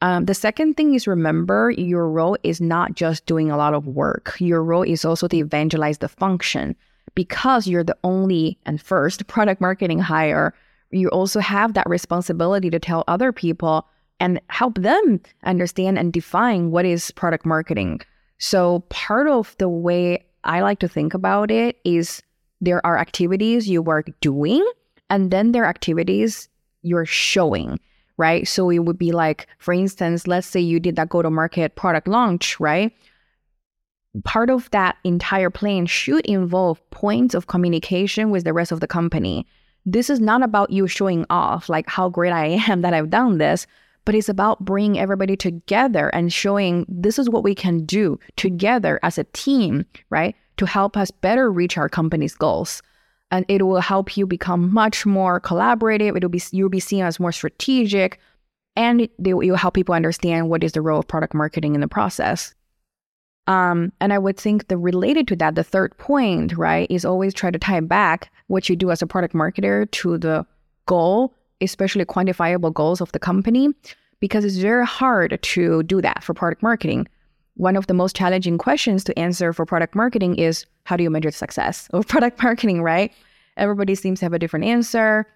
Um, 0.01 0.25
the 0.25 0.35
second 0.35 0.75
thing 0.75 0.95
is 0.95 1.07
remember 1.07 1.71
your 1.71 2.11
role 2.11 2.37
is 2.43 2.61
not 2.61 2.95
just 2.95 3.27
doing 3.27 3.51
a 3.51 3.57
lot 3.57 3.75
of 3.75 3.87
work. 3.87 4.37
Your 4.39 4.63
role 4.63 4.83
is 4.83 5.05
also 5.05 5.29
to 5.29 5.37
evangelize 5.37 5.99
the 5.99 6.09
function 6.09 6.75
because 7.15 7.67
you're 7.67 7.85
the 7.85 7.97
only 8.03 8.59
and 8.67 8.81
first 8.81 9.27
product 9.29 9.61
marketing 9.61 10.01
hire. 10.01 10.55
You 10.91 11.09
also 11.09 11.41
have 11.41 11.75
that 11.75 11.89
responsibility 11.89 12.71
to 12.71 12.79
tell 12.79 13.05
other 13.07 13.33
people 13.33 13.87
and 14.21 14.41
help 14.49 14.77
them 14.79 15.21
understand 15.45 15.99
and 15.99 16.13
define 16.13 16.71
what 16.71 16.85
is 16.85 17.11
product 17.13 17.47
marketing. 17.47 18.01
So, 18.45 18.81
part 18.91 19.27
of 19.27 19.57
the 19.59 19.71
way 19.71 20.23
I 20.45 20.61
like 20.61 20.79
to 20.81 20.87
think 20.87 21.15
about 21.15 21.51
it 21.51 21.79
is 21.83 22.23
there 22.61 22.85
are 22.85 22.99
activities 22.99 23.71
you 23.71 23.83
are 23.85 24.05
doing, 24.21 24.63
and 25.09 25.31
then 25.31 25.53
there 25.53 25.65
are 25.65 25.71
activities 25.71 26.51
you're 26.83 27.07
showing, 27.07 27.81
right? 28.19 28.47
So, 28.47 28.69
it 28.69 28.81
would 28.81 28.99
be 28.99 29.13
like, 29.13 29.49
for 29.57 29.73
instance, 29.73 30.27
let's 30.27 30.47
say 30.47 30.61
you 30.61 30.79
did 30.79 30.97
that 30.97 31.09
go 31.09 31.23
to 31.23 31.31
market 31.31 31.75
product 31.75 32.07
launch, 32.07 32.61
right? 32.61 32.93
Part 34.25 34.51
of 34.51 34.71
that 34.73 34.99
entire 35.05 35.49
plan 35.49 35.87
should 35.87 36.27
involve 36.27 36.79
points 36.91 37.33
of 37.33 37.47
communication 37.47 38.29
with 38.29 38.45
the 38.45 38.53
rest 38.53 38.73
of 38.73 38.81
the 38.81 38.87
company. 38.87 39.47
This 39.87 40.11
is 40.11 40.21
not 40.21 40.43
about 40.43 40.69
you 40.69 40.87
showing 40.87 41.25
off, 41.31 41.71
like 41.71 41.89
how 41.89 42.11
great 42.11 42.35
I 42.35 42.63
am 42.69 42.83
that 42.83 42.93
I've 42.93 43.09
done 43.09 43.39
this, 43.39 43.67
but 44.05 44.15
it's 44.15 44.29
about 44.29 44.65
bringing 44.65 44.99
everybody 44.99 45.37
together 45.37 46.09
and 46.09 46.33
showing 46.33 46.85
this 46.89 47.19
is 47.19 47.31
what 47.31 47.45
we 47.45 47.55
can 47.55 47.85
do 47.85 48.19
together 48.37 49.01
as 49.03 49.19
a 49.19 49.25
team, 49.25 49.85
right? 50.11 50.37
To 50.59 50.67
help 50.67 50.97
us 50.97 51.11
better 51.11 51.51
reach 51.51 51.79
our 51.79 51.89
company's 51.89 52.35
goals. 52.35 52.83
And 53.31 53.45
it 53.49 53.63
will 53.63 53.81
help 53.81 54.17
you 54.17 54.27
become 54.27 54.73
much 54.73 55.07
more 55.07 55.41
collaborative. 55.41 56.17
It'll 56.17 56.29
be 56.29 56.43
you'll 56.53 56.69
be 56.69 56.81
seen 56.81 57.03
as 57.03 57.19
more 57.19 57.33
strategic, 57.33 58.21
and 58.77 59.01
it 59.01 59.11
will 59.19 59.57
help 59.57 59.75
people 59.75 59.95
understand 59.95 60.51
what 60.51 60.63
is 60.63 60.73
the 60.73 60.83
role 60.83 61.01
of 61.01 61.09
product 61.09 61.35
marketing 61.35 61.75
in 61.75 61.81
the 61.81 61.89
process. 61.89 62.55
Um, 63.47 63.93
and 64.01 64.13
I 64.13 64.19
would 64.19 64.37
think 64.37 64.69
the 64.69 64.77
related 64.77 65.29
to 65.29 65.37
that, 65.37 65.55
the 65.55 65.65
third 65.65 65.97
point, 65.99 66.57
right, 66.57 66.91
is 66.91 67.05
always 67.05 67.35
try 67.35 67.51
to 67.51 67.59
tie 67.59 67.81
back 67.81 68.31
what 68.47 68.69
you 68.69 68.77
do 68.77 68.91
as 68.91 69.03
a 69.03 69.07
product 69.07 69.35
marketer 69.35 69.91
to 69.91 70.19
the 70.19 70.47
goal 70.87 71.35
especially 71.61 72.05
quantifiable 72.05 72.73
goals 72.73 73.01
of 73.01 73.13
the 73.13 73.19
company, 73.19 73.69
because 74.21 74.45
it's 74.45 74.57
very 74.57 74.87
hard 74.87 75.39
to 75.43 75.83
do 75.85 76.01
that 76.01 76.23
for 76.23 76.35
product 76.35 76.63
marketing. 76.63 77.07
One 77.57 77.77
of 77.77 77.87
the 77.87 77.95
most 77.95 78.17
challenging 78.17 78.59
questions 78.59 79.05
to 79.05 79.19
answer 79.19 79.53
for 79.53 79.65
product 79.65 79.95
marketing 79.95 80.37
is 80.37 80.67
how 80.85 80.97
do 80.97 81.03
you 81.03 81.11
measure 81.11 81.31
the 81.31 81.37
success 81.37 81.89
of 81.93 82.07
product 82.09 82.43
marketing, 82.43 82.83
right? 82.83 83.13
Everybody 83.57 83.95
seems 83.95 84.21
to 84.21 84.25
have 84.25 84.33
a 84.33 84.39
different 84.39 84.65
answer 84.65 85.27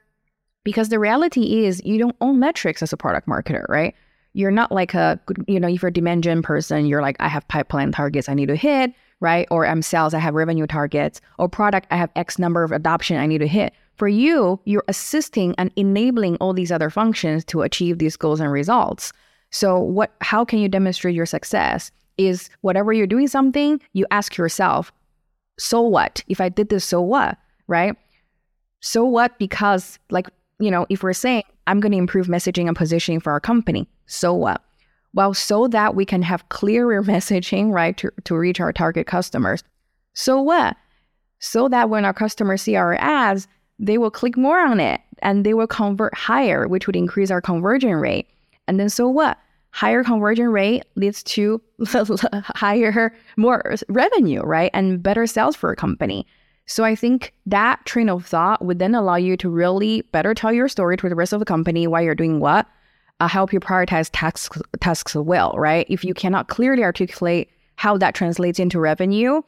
because 0.65 0.89
the 0.89 0.99
reality 0.99 1.65
is 1.65 1.81
you 1.85 1.99
don't 1.99 2.17
own 2.21 2.41
metrics 2.41 2.83
as 2.83 2.93
a 2.93 2.97
product 2.97 3.29
marketer, 3.29 3.67
right? 3.69 3.95
You're 4.35 4.51
not 4.51 4.71
like 4.71 4.95
a, 4.95 5.19
you 5.47 5.59
know, 5.59 5.69
if 5.69 5.83
you're 5.83 5.89
a 5.89 5.93
demand 5.93 6.25
gen 6.25 6.43
person, 6.43 6.87
you're 6.87 7.03
like, 7.03 7.17
I 7.21 7.29
have 7.29 7.47
pipeline 7.49 7.93
targets 7.93 8.29
I 8.29 8.35
need 8.35 8.49
to 8.49 8.57
hit, 8.57 8.93
right? 9.21 9.49
Or 9.51 9.67
I'm 9.67 9.83
sales, 9.83 10.15
I 10.15 10.19
have 10.19 10.35
revenue 10.35 10.67
targets, 10.67 11.21
or 11.39 11.49
product, 11.49 11.87
I 11.91 11.97
have 11.97 12.11
X 12.17 12.39
number 12.39 12.63
of 12.63 12.73
adoption 12.73 13.17
I 13.17 13.27
need 13.27 13.39
to 13.39 13.49
hit. 13.49 13.73
For 13.99 14.09
you, 14.09 14.61
you're 14.65 14.85
assisting 14.87 15.55
and 15.59 15.73
enabling 15.75 16.37
all 16.37 16.53
these 16.53 16.71
other 16.71 16.89
functions 16.89 17.45
to 17.47 17.63
achieve 17.63 17.99
these 17.99 18.17
goals 18.17 18.39
and 18.41 18.51
results. 18.51 19.13
So 19.51 19.79
what 19.79 20.13
how 20.21 20.45
can 20.45 20.61
you 20.61 20.69
demonstrate 20.69 21.17
your 21.17 21.27
success? 21.27 21.91
Is 22.17 22.49
whatever 22.61 22.93
you're 22.93 23.07
doing 23.07 23.29
something, 23.29 23.81
you 23.93 24.07
ask 24.11 24.37
yourself, 24.37 24.93
so 25.59 25.81
what? 25.83 26.23
If 26.29 26.41
I 26.41 26.49
did 26.49 26.69
this, 26.69 26.85
so 26.85 27.01
what? 27.01 27.39
Right? 27.67 27.97
So 28.81 29.05
what? 29.05 29.37
Because 29.39 29.99
like, 30.11 30.29
you 30.61 30.71
know, 30.71 30.87
if 30.89 31.03
we're 31.03 31.13
saying 31.13 31.43
I'm 31.67 31.81
going 31.81 31.93
to 31.93 31.99
improve 31.99 32.29
messaging 32.29 32.69
and 32.69 32.77
positioning 32.77 33.21
for 33.21 33.33
our 33.33 33.41
company, 33.41 33.89
so 34.07 34.33
what? 34.33 34.63
Well, 35.13 35.35
so 35.35 35.67
that 35.69 35.97
we 35.97 36.05
can 36.05 36.23
have 36.23 36.49
clearer 36.51 37.03
messaging, 37.15 37.73
right, 37.73 37.97
to, 37.97 38.13
to 38.25 38.37
reach 38.37 38.61
our 38.61 38.73
target 38.73 39.09
customers. 39.09 39.65
So 40.15 40.41
what? 40.41 40.77
So 41.41 41.69
that 41.69 41.91
when 41.91 42.05
our 42.05 42.15
customers 42.15 42.63
see 42.63 42.77
our 42.77 42.95
ads, 42.95 43.49
they 43.79 43.99
will 43.99 44.11
click 44.11 44.37
more 44.37 44.61
on 44.61 44.81
it 44.81 45.01
and 45.23 45.45
they 45.45 45.55
will 45.55 45.67
convert 45.67 46.15
higher, 46.15 46.67
which 46.69 46.87
would 46.87 46.97
increase 46.97 47.31
our 47.31 47.41
conversion 47.41 47.95
rate. 47.95 48.29
And 48.67 48.79
then 48.79 48.89
so 48.89 49.09
what? 49.09 49.39
Higher 49.71 50.03
conversion 50.03 50.49
rate 50.49 50.85
leads 50.97 51.23
to 51.25 51.61
higher, 52.55 53.15
more 53.37 53.75
revenue, 53.89 54.41
right? 54.43 54.71
And 54.75 55.03
better 55.03 55.27
sales 55.27 55.57
for 55.57 55.71
a 55.71 55.77
company. 55.77 56.27
So 56.67 56.85
I 56.85 56.95
think 56.95 57.33
that 57.47 57.85
train 57.87 58.11
of 58.11 58.27
thought 58.27 58.65
would 58.65 58.79
then 58.79 58.95
allow 58.95 59.17
you 59.17 59.37
to 59.39 59.49
really 59.49 60.03
better 60.13 60.35
tell 60.35 60.53
your 60.53 60.69
story 60.69 60.97
to 60.99 61.09
the 61.09 61.15
rest 61.15 61.33
of 61.33 61.39
the 61.39 61.47
company 61.47 61.87
why 61.87 62.03
you're 62.03 62.15
doing 62.15 62.41
what, 62.41 62.67
uh, 63.21 63.29
help 63.29 63.53
you 63.53 63.61
prioritize 63.61 64.11
tasks 64.13 64.61
tasks 64.81 65.15
well, 65.15 65.55
right? 65.57 65.87
If 65.89 66.05
you 66.05 66.15
cannot 66.15 66.49
clearly 66.49 66.85
articulate 66.85 67.51
how 67.77 67.97
that 67.99 68.15
translates 68.15 68.59
into 68.59 68.79
revenue, 68.79 69.41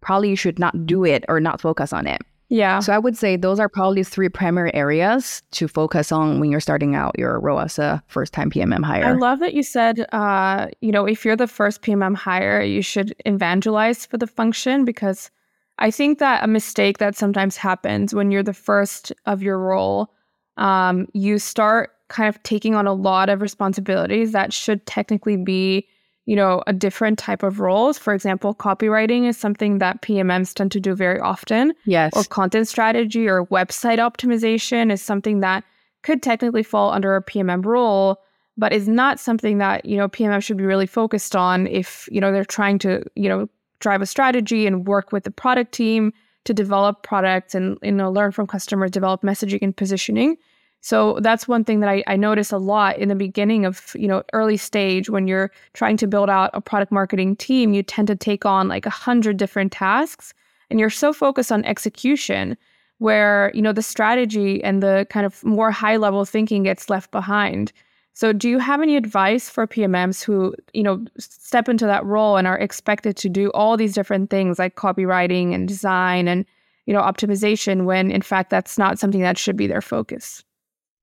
probably 0.00 0.30
you 0.30 0.36
should 0.36 0.58
not 0.58 0.86
do 0.86 1.04
it 1.04 1.24
or 1.28 1.40
not 1.40 1.60
focus 1.60 1.92
on 1.92 2.06
it. 2.06 2.20
Yeah. 2.50 2.80
So 2.80 2.94
I 2.94 2.98
would 2.98 3.16
say 3.16 3.36
those 3.36 3.60
are 3.60 3.68
probably 3.68 4.02
three 4.02 4.28
primary 4.30 4.74
areas 4.74 5.42
to 5.52 5.68
focus 5.68 6.10
on 6.10 6.40
when 6.40 6.50
you're 6.50 6.60
starting 6.60 6.94
out 6.94 7.18
your 7.18 7.38
role 7.40 7.60
as 7.60 7.78
a 7.78 8.02
first 8.06 8.32
time 8.32 8.50
PMM 8.50 8.84
hire. 8.84 9.04
I 9.04 9.12
love 9.12 9.40
that 9.40 9.52
you 9.52 9.62
said, 9.62 10.06
uh, 10.12 10.68
you 10.80 10.90
know, 10.90 11.04
if 11.04 11.24
you're 11.24 11.36
the 11.36 11.46
first 11.46 11.82
PMM 11.82 12.16
hire, 12.16 12.62
you 12.62 12.80
should 12.80 13.14
evangelize 13.26 14.06
for 14.06 14.16
the 14.16 14.26
function 14.26 14.86
because 14.86 15.30
I 15.78 15.90
think 15.90 16.18
that 16.18 16.42
a 16.42 16.46
mistake 16.46 16.98
that 16.98 17.16
sometimes 17.16 17.56
happens 17.56 18.14
when 18.14 18.30
you're 18.30 18.42
the 18.42 18.54
first 18.54 19.12
of 19.26 19.42
your 19.42 19.58
role, 19.58 20.12
um, 20.56 21.06
you 21.12 21.38
start 21.38 21.90
kind 22.08 22.28
of 22.28 22.42
taking 22.42 22.74
on 22.74 22.86
a 22.86 22.94
lot 22.94 23.28
of 23.28 23.42
responsibilities 23.42 24.32
that 24.32 24.52
should 24.52 24.84
technically 24.86 25.36
be 25.36 25.86
you 26.28 26.36
know, 26.36 26.62
a 26.66 26.74
different 26.74 27.18
type 27.18 27.42
of 27.42 27.58
roles. 27.58 27.96
For 27.96 28.12
example, 28.12 28.54
copywriting 28.54 29.26
is 29.26 29.38
something 29.38 29.78
that 29.78 30.02
PMMs 30.02 30.52
tend 30.52 30.70
to 30.72 30.78
do 30.78 30.94
very 30.94 31.18
often. 31.18 31.72
Yes. 31.86 32.12
Or 32.14 32.22
content 32.22 32.68
strategy 32.68 33.26
or 33.26 33.46
website 33.46 33.96
optimization 33.96 34.92
is 34.92 35.00
something 35.00 35.40
that 35.40 35.64
could 36.02 36.22
technically 36.22 36.62
fall 36.62 36.92
under 36.92 37.16
a 37.16 37.22
PMM 37.22 37.64
role, 37.64 38.18
but 38.58 38.74
is 38.74 38.86
not 38.86 39.18
something 39.18 39.56
that, 39.56 39.86
you 39.86 39.96
know, 39.96 40.06
PMM 40.06 40.42
should 40.42 40.58
be 40.58 40.64
really 40.64 40.86
focused 40.86 41.34
on 41.34 41.66
if, 41.66 42.06
you 42.12 42.20
know, 42.20 42.30
they're 42.30 42.44
trying 42.44 42.78
to, 42.80 43.02
you 43.14 43.30
know, 43.30 43.48
drive 43.80 44.02
a 44.02 44.06
strategy 44.06 44.66
and 44.66 44.86
work 44.86 45.12
with 45.12 45.24
the 45.24 45.30
product 45.30 45.72
team 45.72 46.12
to 46.44 46.52
develop 46.52 47.02
products 47.02 47.54
and 47.54 47.78
you 47.82 47.92
know 47.92 48.10
learn 48.10 48.32
from 48.32 48.46
customers, 48.46 48.90
develop 48.90 49.22
messaging 49.22 49.60
and 49.62 49.74
positioning. 49.74 50.36
So 50.80 51.18
that's 51.20 51.48
one 51.48 51.64
thing 51.64 51.80
that 51.80 51.88
I, 51.88 52.04
I 52.06 52.16
notice 52.16 52.52
a 52.52 52.58
lot 52.58 52.98
in 52.98 53.08
the 53.08 53.14
beginning 53.14 53.64
of, 53.64 53.94
you 53.94 54.06
know, 54.06 54.22
early 54.32 54.56
stage 54.56 55.10
when 55.10 55.26
you're 55.26 55.50
trying 55.72 55.96
to 55.98 56.06
build 56.06 56.30
out 56.30 56.50
a 56.54 56.60
product 56.60 56.92
marketing 56.92 57.36
team, 57.36 57.72
you 57.72 57.82
tend 57.82 58.08
to 58.08 58.16
take 58.16 58.46
on 58.46 58.68
like 58.68 58.86
a 58.86 58.90
hundred 58.90 59.36
different 59.36 59.72
tasks 59.72 60.32
and 60.70 60.78
you're 60.78 60.90
so 60.90 61.12
focused 61.12 61.50
on 61.50 61.64
execution 61.64 62.56
where, 62.98 63.50
you 63.54 63.62
know, 63.62 63.72
the 63.72 63.82
strategy 63.82 64.62
and 64.62 64.82
the 64.82 65.06
kind 65.10 65.26
of 65.26 65.44
more 65.44 65.70
high 65.70 65.96
level 65.96 66.24
thinking 66.24 66.64
gets 66.64 66.90
left 66.90 67.10
behind. 67.10 67.72
So 68.12 68.32
do 68.32 68.48
you 68.48 68.58
have 68.58 68.82
any 68.82 68.96
advice 68.96 69.48
for 69.48 69.66
PMMs 69.66 70.24
who, 70.24 70.54
you 70.74 70.82
know, 70.82 71.04
step 71.18 71.68
into 71.68 71.86
that 71.86 72.04
role 72.04 72.36
and 72.36 72.46
are 72.48 72.58
expected 72.58 73.16
to 73.18 73.28
do 73.28 73.50
all 73.50 73.76
these 73.76 73.94
different 73.94 74.30
things 74.30 74.58
like 74.58 74.74
copywriting 74.74 75.54
and 75.54 75.68
design 75.68 76.26
and, 76.26 76.44
you 76.86 76.92
know, 76.92 77.00
optimization 77.00 77.84
when 77.84 78.10
in 78.10 78.22
fact 78.22 78.50
that's 78.50 78.76
not 78.78 78.98
something 78.98 79.20
that 79.20 79.38
should 79.38 79.56
be 79.56 79.68
their 79.68 79.80
focus? 79.80 80.44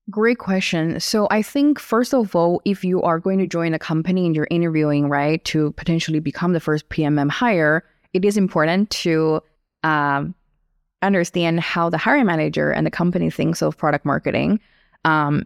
Great 0.08 0.38
question. 0.38 1.00
So 1.00 1.26
I 1.32 1.42
think 1.42 1.80
first 1.80 2.14
of 2.14 2.36
all, 2.36 2.62
if 2.64 2.84
you 2.84 3.02
are 3.02 3.18
going 3.18 3.38
to 3.40 3.46
join 3.46 3.74
a 3.74 3.78
company 3.78 4.24
and 4.24 4.36
you're 4.36 4.46
interviewing, 4.50 5.08
right, 5.08 5.44
to 5.46 5.72
potentially 5.72 6.20
become 6.20 6.52
the 6.52 6.60
first 6.60 6.88
PMM 6.90 7.28
hire, 7.28 7.84
it 8.12 8.24
is 8.24 8.36
important 8.36 8.90
to 8.90 9.42
um, 9.82 10.32
understand 11.02 11.58
how 11.58 11.90
the 11.90 11.98
hiring 11.98 12.26
manager 12.26 12.70
and 12.70 12.86
the 12.86 12.90
company 12.90 13.30
thinks 13.30 13.62
of 13.62 13.76
product 13.76 14.04
marketing. 14.04 14.60
Um, 15.04 15.44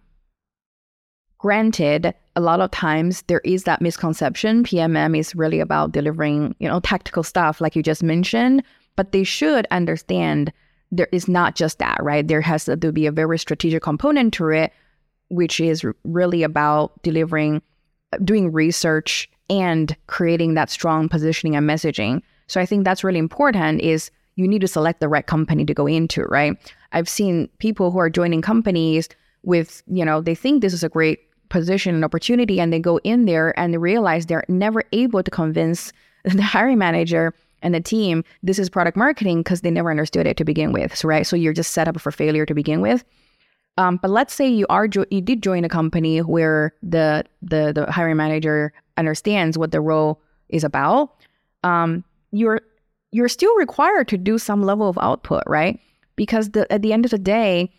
granted, 1.38 2.14
a 2.37 2.40
lot 2.40 2.61
of 2.61 2.70
times 2.70 3.23
there 3.29 3.40
is 3.44 3.64
that 3.64 3.81
misconception. 3.81 4.64
PMM 4.64 5.18
is 5.18 5.35
really 5.35 5.61
about 5.61 5.92
delivering, 5.92 6.55
you 6.59 6.68
know, 6.68 6.81
tactical 6.81 7.23
stuff, 7.23 7.62
like 7.62 7.75
you 7.75 7.83
just 7.83 8.03
mentioned. 8.03 8.62
But 8.94 9.12
they 9.12 9.25
should 9.25 9.66
understand 9.70 10.53
there 10.92 11.09
is 11.12 11.29
not 11.29 11.55
just 11.55 11.79
that, 11.79 11.98
right? 12.03 12.26
There 12.26 12.40
has 12.40 12.64
to 12.64 12.76
be 12.76 13.07
a 13.07 13.12
very 13.12 13.38
strategic 13.38 13.83
component 13.83 14.35
to 14.35 14.48
it, 14.48 14.72
which 15.29 15.61
is 15.61 15.85
really 16.05 16.42
about 16.42 17.00
delivering, 17.03 17.62
uh, 18.12 18.18
doing 18.24 18.53
research 18.53 19.31
and 19.48 19.96
creating 20.07 20.55
that 20.55 20.70
strong 20.70 21.09
positioning 21.09 21.57
and 21.57 21.68
messaging. 21.68 22.22
So 22.46 22.61
I 22.61 22.66
think 22.66 22.85
that's 22.85 23.05
really 23.05 23.18
important 23.18 23.81
is 23.81 24.11
you 24.37 24.48
need 24.48 24.61
to 24.62 24.68
select 24.68 25.00
the 25.00 25.09
right 25.09 25.26
company 25.26 25.64
to 25.64 25.74
go 25.74 25.87
into, 25.87 26.22
right? 26.24 26.57
I've 26.92 27.09
seen 27.09 27.48
people 27.59 27.90
who 27.90 27.98
are 27.98 28.11
joining 28.11 28.42
companies 28.42 29.09
with, 29.42 29.83
you 29.87 30.05
know, 30.05 30.20
they 30.20 30.35
think 30.35 30.61
this 30.61 30.72
is 30.72 30.83
a 30.83 30.88
great 30.88 31.20
position 31.48 31.94
and 31.94 32.05
opportunity 32.05 32.61
and 32.61 32.72
they 32.72 32.79
go 32.79 32.98
in 32.98 33.26
there 33.26 33.59
and 33.59 33.72
they 33.72 33.79
realize 33.79 34.26
they're 34.26 34.44
never 34.48 34.85
able 34.92 35.22
to 35.22 35.31
convince 35.31 35.92
the 36.24 36.42
hiring 36.42 36.79
manager 36.79 37.35
and 37.62 37.75
the 37.75 37.81
team, 37.81 38.25
this 38.42 38.59
is 38.59 38.70
product 38.70 38.96
marketing 38.96 39.40
because 39.40 39.61
they 39.61 39.70
never 39.70 39.90
understood 39.90 40.27
it 40.27 40.37
to 40.38 40.44
begin 40.44 40.73
with. 40.73 40.96
So, 40.96 41.09
right. 41.09 41.27
So 41.27 41.37
you're 41.37 41.53
just 41.53 41.73
set 41.73 41.88
up 41.88 42.01
for 42.01 42.11
failure 42.11 42.46
to 42.46 42.55
begin 42.55 42.81
with. 42.81 43.05
Um, 43.79 43.99
but 44.03 44.11
let's 44.11 44.35
say 44.35 44.49
you 44.49 44.66
are 44.68 44.88
jo- 44.88 45.07
you 45.11 45.20
did 45.20 45.42
join 45.42 45.64
a 45.64 45.68
company 45.68 46.18
where 46.18 46.75
the 46.83 47.25
the 47.40 47.73
the 47.75 47.90
hiring 47.90 48.16
manager 48.16 48.73
understands 48.96 49.57
what 49.57 49.70
the 49.70 49.81
role 49.81 50.20
is 50.49 50.64
about. 50.64 51.14
Um, 51.64 52.05
you're 52.33 52.61
you're 53.12 53.29
still 53.29 53.55
required 53.57 54.09
to 54.09 54.18
do 54.18 54.38
some 54.38 54.62
level 54.62 54.88
of 54.88 54.99
output, 54.99 55.42
right? 55.46 55.81
Because 56.16 56.51
the, 56.51 56.70
at 56.73 56.83
the 56.83 56.92
end 56.92 57.05
of 57.05 57.11
the 57.11 57.18
day, 57.18 57.73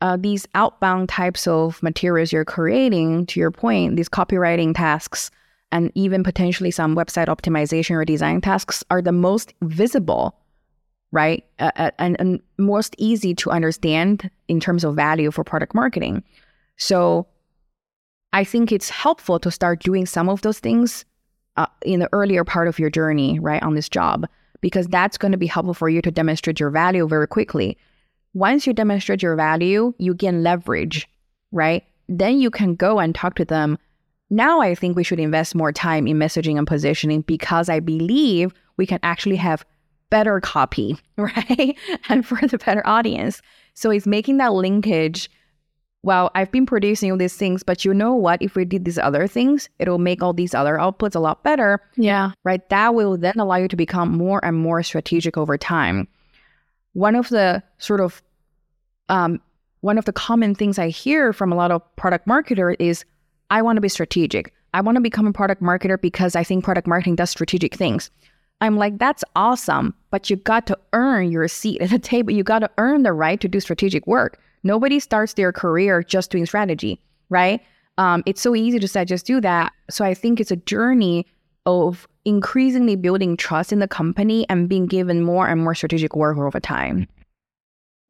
uh, 0.00 0.16
these 0.16 0.46
outbound 0.54 1.08
types 1.08 1.46
of 1.46 1.82
materials 1.82 2.32
you're 2.32 2.44
creating, 2.44 3.26
to 3.26 3.40
your 3.40 3.50
point, 3.50 3.96
these 3.96 4.08
copywriting 4.08 4.74
tasks, 4.74 5.30
and 5.70 5.92
even 5.94 6.22
potentially 6.22 6.70
some 6.70 6.96
website 6.96 7.26
optimization 7.26 7.96
or 7.96 8.04
design 8.04 8.40
tasks 8.40 8.82
are 8.90 9.02
the 9.02 9.12
most 9.12 9.52
visible, 9.62 10.34
right? 11.12 11.44
Uh, 11.58 11.90
and, 11.98 12.16
and 12.18 12.40
most 12.56 12.94
easy 12.98 13.34
to 13.34 13.50
understand 13.50 14.30
in 14.48 14.60
terms 14.60 14.84
of 14.84 14.96
value 14.96 15.30
for 15.30 15.44
product 15.44 15.74
marketing. 15.74 16.22
So 16.76 17.26
I 18.32 18.44
think 18.44 18.72
it's 18.72 18.90
helpful 18.90 19.38
to 19.40 19.50
start 19.50 19.82
doing 19.82 20.06
some 20.06 20.28
of 20.28 20.42
those 20.42 20.58
things 20.58 21.04
uh, 21.56 21.66
in 21.82 22.00
the 22.00 22.08
earlier 22.12 22.44
part 22.44 22.68
of 22.68 22.78
your 22.78 22.90
journey, 22.90 23.38
right, 23.38 23.62
on 23.62 23.74
this 23.74 23.88
job, 23.88 24.26
because 24.60 24.86
that's 24.86 25.18
going 25.18 25.32
to 25.32 25.38
be 25.38 25.46
helpful 25.46 25.74
for 25.74 25.88
you 25.88 26.00
to 26.02 26.10
demonstrate 26.10 26.60
your 26.60 26.70
value 26.70 27.06
very 27.08 27.26
quickly. 27.26 27.76
Once 28.34 28.66
you 28.66 28.72
demonstrate 28.72 29.22
your 29.22 29.34
value, 29.34 29.92
you 29.98 30.14
gain 30.14 30.42
leverage, 30.42 31.08
right? 31.50 31.84
Then 32.08 32.38
you 32.38 32.50
can 32.50 32.74
go 32.74 33.00
and 33.00 33.14
talk 33.14 33.34
to 33.36 33.44
them 33.44 33.78
now 34.30 34.60
I 34.60 34.74
think 34.74 34.96
we 34.96 35.04
should 35.04 35.20
invest 35.20 35.54
more 35.54 35.72
time 35.72 36.06
in 36.06 36.18
messaging 36.18 36.58
and 36.58 36.66
positioning 36.66 37.22
because 37.22 37.68
I 37.68 37.80
believe 37.80 38.52
we 38.76 38.86
can 38.86 39.00
actually 39.02 39.36
have 39.36 39.64
better 40.10 40.40
copy, 40.40 40.98
right? 41.16 41.76
and 42.08 42.26
for 42.26 42.46
the 42.46 42.58
better 42.58 42.86
audience. 42.86 43.40
So 43.74 43.90
it's 43.90 44.06
making 44.06 44.38
that 44.38 44.52
linkage. 44.52 45.30
Well, 46.02 46.30
I've 46.34 46.50
been 46.52 46.66
producing 46.66 47.10
all 47.10 47.18
these 47.18 47.36
things, 47.36 47.62
but 47.62 47.84
you 47.84 47.92
know 47.92 48.14
what? 48.14 48.40
If 48.40 48.54
we 48.54 48.64
did 48.64 48.84
these 48.84 48.98
other 48.98 49.26
things, 49.26 49.68
it'll 49.78 49.98
make 49.98 50.22
all 50.22 50.32
these 50.32 50.54
other 50.54 50.76
outputs 50.76 51.16
a 51.16 51.20
lot 51.20 51.42
better. 51.42 51.80
Yeah. 51.96 52.32
Right. 52.44 52.66
That 52.68 52.94
will 52.94 53.16
then 53.16 53.34
allow 53.38 53.56
you 53.56 53.68
to 53.68 53.76
become 53.76 54.16
more 54.16 54.44
and 54.44 54.56
more 54.56 54.82
strategic 54.82 55.36
over 55.36 55.58
time. 55.58 56.06
One 56.92 57.14
of 57.14 57.28
the 57.28 57.62
sort 57.78 58.00
of 58.00 58.22
um, 59.08 59.40
one 59.80 59.98
of 59.98 60.04
the 60.04 60.12
common 60.12 60.54
things 60.54 60.78
I 60.78 60.88
hear 60.88 61.32
from 61.32 61.52
a 61.52 61.56
lot 61.56 61.70
of 61.70 61.82
product 61.96 62.26
marketers 62.26 62.76
is 62.78 63.04
I 63.50 63.62
want 63.62 63.76
to 63.76 63.80
be 63.80 63.88
strategic. 63.88 64.52
I 64.74 64.80
want 64.80 64.96
to 64.96 65.00
become 65.00 65.26
a 65.26 65.32
product 65.32 65.62
marketer 65.62 66.00
because 66.00 66.36
I 66.36 66.44
think 66.44 66.64
product 66.64 66.86
marketing 66.86 67.16
does 67.16 67.30
strategic 67.30 67.74
things. 67.74 68.10
I'm 68.60 68.76
like, 68.76 68.98
that's 68.98 69.24
awesome, 69.36 69.94
but 70.10 70.28
you 70.28 70.36
got 70.36 70.66
to 70.66 70.78
earn 70.92 71.30
your 71.30 71.46
seat 71.48 71.80
at 71.80 71.90
the 71.90 71.98
table. 71.98 72.32
You 72.32 72.42
got 72.42 72.58
to 72.60 72.70
earn 72.76 73.02
the 73.04 73.12
right 73.12 73.40
to 73.40 73.48
do 73.48 73.60
strategic 73.60 74.06
work. 74.06 74.40
Nobody 74.64 74.98
starts 74.98 75.34
their 75.34 75.52
career 75.52 76.02
just 76.02 76.30
doing 76.30 76.44
strategy, 76.44 77.00
right? 77.30 77.60
Um, 77.98 78.22
it's 78.26 78.40
so 78.40 78.56
easy 78.56 78.78
to 78.78 78.88
say, 78.88 79.04
just 79.04 79.26
do 79.26 79.40
that. 79.40 79.72
So 79.90 80.04
I 80.04 80.12
think 80.14 80.40
it's 80.40 80.50
a 80.50 80.56
journey 80.56 81.26
of 81.66 82.08
increasingly 82.24 82.96
building 82.96 83.36
trust 83.36 83.72
in 83.72 83.78
the 83.78 83.88
company 83.88 84.46
and 84.48 84.68
being 84.68 84.86
given 84.86 85.22
more 85.22 85.46
and 85.46 85.62
more 85.62 85.74
strategic 85.74 86.16
work 86.16 86.36
over 86.36 86.60
time. 86.60 87.06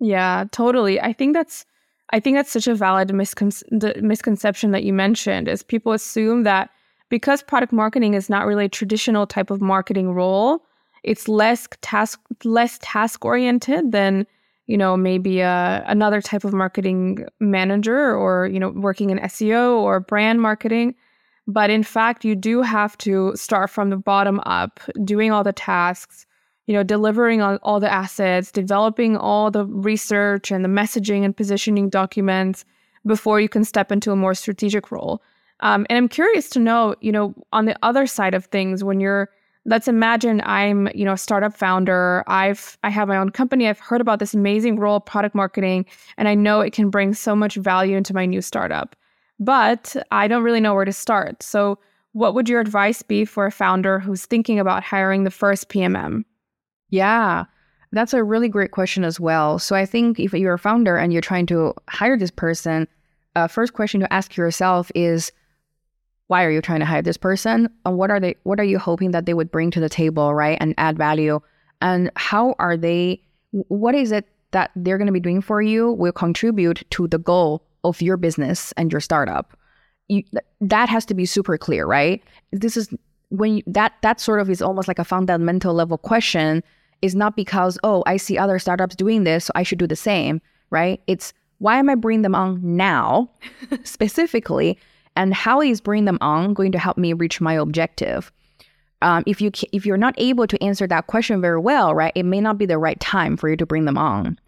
Yeah, 0.00 0.44
totally. 0.50 1.00
I 1.00 1.12
think 1.12 1.34
that's 1.34 1.66
I 2.10 2.20
think 2.20 2.36
that's 2.36 2.50
such 2.50 2.66
a 2.66 2.74
valid 2.74 3.10
miscon- 3.10 4.02
misconception 4.02 4.70
that 4.70 4.82
you 4.82 4.92
mentioned 4.92 5.48
is 5.48 5.62
people 5.62 5.92
assume 5.92 6.44
that 6.44 6.70
because 7.10 7.42
product 7.42 7.72
marketing 7.72 8.14
is 8.14 8.28
not 8.28 8.46
really 8.46 8.66
a 8.66 8.68
traditional 8.68 9.26
type 9.26 9.50
of 9.50 9.60
marketing 9.60 10.12
role, 10.12 10.64
it's 11.02 11.28
less 11.28 11.68
task 11.80 12.20
less 12.44 12.78
task 12.82 13.24
oriented 13.24 13.92
than 13.92 14.26
you 14.66 14.76
know 14.76 14.96
maybe 14.96 15.40
a, 15.40 15.48
uh, 15.48 15.84
another 15.86 16.20
type 16.20 16.44
of 16.44 16.52
marketing 16.52 17.24
manager 17.40 18.14
or 18.14 18.46
you 18.46 18.58
know 18.58 18.70
working 18.70 19.10
in 19.10 19.18
SEO 19.18 19.78
or 19.78 20.00
brand 20.00 20.40
marketing. 20.40 20.94
But 21.46 21.70
in 21.70 21.82
fact, 21.82 22.26
you 22.26 22.36
do 22.36 22.60
have 22.60 22.98
to 22.98 23.32
start 23.34 23.70
from 23.70 23.88
the 23.88 23.96
bottom 23.96 24.40
up, 24.44 24.80
doing 25.04 25.32
all 25.32 25.42
the 25.42 25.52
tasks, 25.52 26.26
you 26.68 26.74
know, 26.74 26.82
delivering 26.82 27.40
on 27.40 27.58
all 27.62 27.80
the 27.80 27.90
assets, 27.90 28.52
developing 28.52 29.16
all 29.16 29.50
the 29.50 29.64
research 29.64 30.50
and 30.50 30.62
the 30.62 30.68
messaging 30.68 31.24
and 31.24 31.34
positioning 31.34 31.88
documents 31.88 32.66
before 33.06 33.40
you 33.40 33.48
can 33.48 33.64
step 33.64 33.90
into 33.90 34.12
a 34.12 34.16
more 34.16 34.34
strategic 34.34 34.92
role. 34.92 35.22
Um, 35.60 35.86
and 35.88 35.96
I'm 35.96 36.08
curious 36.08 36.50
to 36.50 36.60
know, 36.60 36.94
you 37.00 37.10
know, 37.10 37.34
on 37.54 37.64
the 37.64 37.76
other 37.82 38.06
side 38.06 38.34
of 38.34 38.44
things, 38.44 38.84
when 38.84 39.00
you're, 39.00 39.30
let's 39.64 39.88
imagine 39.88 40.42
I'm, 40.44 40.90
you 40.94 41.06
know, 41.06 41.14
a 41.14 41.18
startup 41.18 41.56
founder. 41.56 42.22
I've, 42.26 42.76
I 42.84 42.90
have 42.90 43.08
my 43.08 43.16
own 43.16 43.30
company. 43.30 43.66
I've 43.66 43.80
heard 43.80 44.02
about 44.02 44.18
this 44.18 44.34
amazing 44.34 44.78
role 44.78 44.96
of 44.96 45.06
product 45.06 45.34
marketing, 45.34 45.86
and 46.18 46.28
I 46.28 46.34
know 46.34 46.60
it 46.60 46.74
can 46.74 46.90
bring 46.90 47.14
so 47.14 47.34
much 47.34 47.54
value 47.54 47.96
into 47.96 48.12
my 48.12 48.26
new 48.26 48.42
startup. 48.42 48.94
But 49.40 49.96
I 50.10 50.28
don't 50.28 50.42
really 50.42 50.60
know 50.60 50.74
where 50.74 50.84
to 50.84 50.92
start. 50.92 51.42
So, 51.42 51.78
what 52.12 52.34
would 52.34 52.48
your 52.48 52.60
advice 52.60 53.00
be 53.02 53.24
for 53.24 53.46
a 53.46 53.52
founder 53.52 53.98
who's 53.98 54.26
thinking 54.26 54.58
about 54.58 54.82
hiring 54.82 55.24
the 55.24 55.30
first 55.30 55.70
PMM? 55.70 56.24
Yeah, 56.90 57.44
that's 57.92 58.14
a 58.14 58.22
really 58.22 58.48
great 58.48 58.70
question 58.70 59.04
as 59.04 59.18
well. 59.18 59.58
So 59.58 59.74
I 59.74 59.86
think 59.86 60.18
if 60.18 60.32
you're 60.32 60.54
a 60.54 60.58
founder 60.58 60.96
and 60.96 61.12
you're 61.12 61.22
trying 61.22 61.46
to 61.46 61.74
hire 61.88 62.18
this 62.18 62.30
person, 62.30 62.86
uh, 63.34 63.48
first 63.48 63.72
question 63.72 64.00
to 64.00 64.12
ask 64.12 64.36
yourself 64.36 64.90
is, 64.94 65.32
why 66.26 66.44
are 66.44 66.50
you 66.50 66.60
trying 66.60 66.80
to 66.80 66.86
hire 66.86 67.02
this 67.02 67.16
person? 67.16 67.68
And 67.86 67.96
what 67.96 68.10
are 68.10 68.20
they? 68.20 68.36
What 68.42 68.60
are 68.60 68.64
you 68.64 68.78
hoping 68.78 69.12
that 69.12 69.24
they 69.24 69.32
would 69.32 69.50
bring 69.50 69.70
to 69.70 69.80
the 69.80 69.88
table, 69.88 70.34
right, 70.34 70.58
and 70.60 70.74
add 70.76 70.98
value? 70.98 71.40
And 71.80 72.10
how 72.16 72.54
are 72.58 72.76
they? 72.76 73.22
What 73.52 73.94
is 73.94 74.12
it 74.12 74.28
that 74.50 74.70
they're 74.76 74.98
going 74.98 75.06
to 75.06 75.12
be 75.12 75.20
doing 75.20 75.40
for 75.40 75.62
you? 75.62 75.92
Will 75.92 76.12
contribute 76.12 76.84
to 76.90 77.08
the 77.08 77.18
goal 77.18 77.64
of 77.84 78.02
your 78.02 78.16
business 78.16 78.72
and 78.76 78.92
your 78.92 79.00
startup. 79.00 79.56
You, 80.08 80.22
that 80.60 80.88
has 80.88 81.04
to 81.06 81.14
be 81.14 81.26
super 81.26 81.56
clear, 81.58 81.86
right? 81.86 82.22
This 82.52 82.76
is 82.76 82.92
when 83.30 83.58
you, 83.58 83.62
that 83.66 83.94
that 84.02 84.20
sort 84.20 84.40
of 84.40 84.50
is 84.50 84.62
almost 84.62 84.88
like 84.88 84.98
a 84.98 85.04
fundamental 85.04 85.74
level 85.74 85.98
question 85.98 86.62
is 87.02 87.14
not 87.14 87.36
because, 87.36 87.78
oh, 87.84 88.02
I 88.06 88.16
see 88.16 88.38
other 88.38 88.58
startups 88.58 88.96
doing 88.96 89.24
this, 89.24 89.46
so 89.46 89.52
I 89.54 89.62
should 89.62 89.78
do 89.78 89.86
the 89.86 89.96
same, 89.96 90.40
right? 90.70 91.00
It's 91.06 91.32
why 91.58 91.78
am 91.78 91.90
I 91.90 91.94
bringing 91.94 92.22
them 92.22 92.34
on 92.34 92.60
now 92.62 93.30
specifically? 93.84 94.78
And 95.16 95.34
how 95.34 95.60
is 95.60 95.80
bringing 95.80 96.04
them 96.04 96.18
on 96.20 96.54
going 96.54 96.72
to 96.72 96.78
help 96.78 96.96
me 96.96 97.12
reach 97.12 97.40
my 97.40 97.54
objective? 97.54 98.30
um, 99.02 99.22
if 99.26 99.40
you 99.40 99.50
if 99.72 99.86
you're 99.86 99.96
not 99.96 100.14
able 100.18 100.46
to 100.46 100.62
answer 100.62 100.86
that 100.86 101.06
question 101.06 101.40
very 101.40 101.60
well, 101.60 101.94
right, 101.94 102.12
it 102.14 102.24
may 102.24 102.40
not 102.40 102.58
be 102.58 102.66
the 102.66 102.78
right 102.78 102.98
time 103.00 103.36
for 103.36 103.48
you 103.48 103.56
to 103.56 103.66
bring 103.66 103.84
them 103.84 103.98
on. 103.98 104.38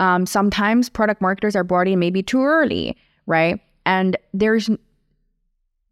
Um, 0.00 0.26
sometimes 0.26 0.88
product 0.88 1.20
marketers 1.20 1.54
are 1.54 1.64
brought 1.64 1.88
in 1.88 1.98
maybe 1.98 2.22
too 2.22 2.42
early, 2.42 2.96
right? 3.26 3.60
And 3.84 4.16
there's, 4.32 4.70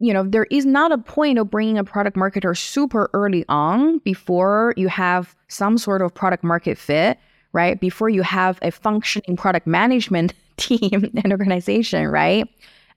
you 0.01 0.15
know, 0.15 0.25
there 0.25 0.47
is 0.51 0.65
not 0.65 0.93
a 0.93 0.99
point 0.99 1.39
of 1.39 1.51
bringing 1.51 1.77
a 1.79 1.85
product 1.85 2.17
marketer 2.17 2.57
super 2.57 3.11
early 3.13 3.45
on 3.49 3.99
before 3.99 4.73
you 4.77 4.89
have 4.89 5.37
some 5.49 5.77
sort 5.77 6.01
of 6.01 6.13
product 6.15 6.43
market 6.43 6.79
fit, 6.79 7.19
right? 7.53 7.79
Before 7.79 8.09
you 8.09 8.23
have 8.23 8.59
a 8.63 8.71
functioning 8.71 9.37
product 9.37 9.67
management 9.67 10.33
team 10.57 11.11
and 11.23 11.33
organization, 11.33 12.09
right? 12.09 12.49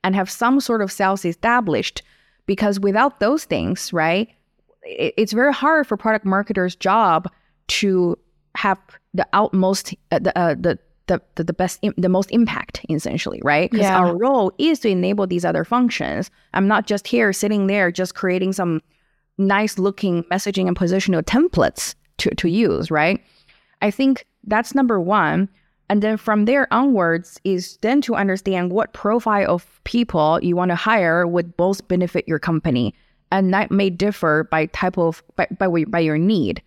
And 0.03 0.15
have 0.15 0.29
some 0.29 0.59
sort 0.59 0.81
of 0.81 0.91
sales 0.91 1.25
established. 1.25 2.01
Because 2.45 2.79
without 2.79 3.21
those 3.21 3.45
things, 3.45 3.93
right, 3.93 4.29
it's 4.83 5.31
very 5.31 5.53
hard 5.53 5.87
for 5.87 5.95
product 5.95 6.25
marketers' 6.25 6.75
job 6.75 7.29
to 7.67 8.17
have 8.55 8.77
the 9.13 9.25
outmost 9.33 9.93
uh, 10.11 10.19
the, 10.19 10.37
uh, 10.37 10.55
the 10.55 10.77
the, 11.07 11.21
the, 11.35 11.43
the 11.43 11.53
best 11.53 11.83
the 11.97 12.09
most 12.09 12.31
impact 12.31 12.81
essentially 12.89 13.41
right? 13.43 13.69
Because 13.69 13.85
yeah. 13.85 13.97
our 13.97 14.15
role 14.15 14.51
is 14.57 14.79
to 14.79 14.89
enable 14.89 15.27
these 15.27 15.45
other 15.45 15.63
functions. 15.63 16.31
I'm 16.53 16.67
not 16.67 16.87
just 16.87 17.07
here 17.07 17.33
sitting 17.33 17.67
there 17.67 17.91
just 17.91 18.15
creating 18.15 18.53
some 18.53 18.81
nice 19.37 19.77
looking 19.77 20.23
messaging 20.25 20.67
and 20.67 20.77
positional 20.77 21.23
templates 21.23 21.95
to, 22.17 22.29
to 22.35 22.49
use 22.49 22.89
right? 22.89 23.23
I 23.81 23.91
think 23.91 24.25
that's 24.45 24.73
number 24.73 24.99
one. 24.99 25.49
And 25.89 26.01
then 26.01 26.17
from 26.17 26.45
there 26.45 26.71
onwards 26.71 27.39
is 27.43 27.77
then 27.81 28.01
to 28.03 28.15
understand 28.15 28.71
what 28.71 28.93
profile 28.93 29.53
of 29.53 29.81
people 29.83 30.39
you 30.41 30.55
want 30.55 30.69
to 30.69 30.75
hire 30.75 31.27
would 31.27 31.55
both 31.57 31.85
benefit 31.87 32.27
your 32.27 32.39
company. 32.39 32.95
And 33.31 33.53
that 33.53 33.71
may 33.71 33.89
differ 33.89 34.47
by 34.49 34.67
type 34.67 34.97
of 34.97 35.21
by 35.35 35.47
by, 35.59 35.67
by 35.67 35.99
your 35.99 36.17
need. 36.17 36.61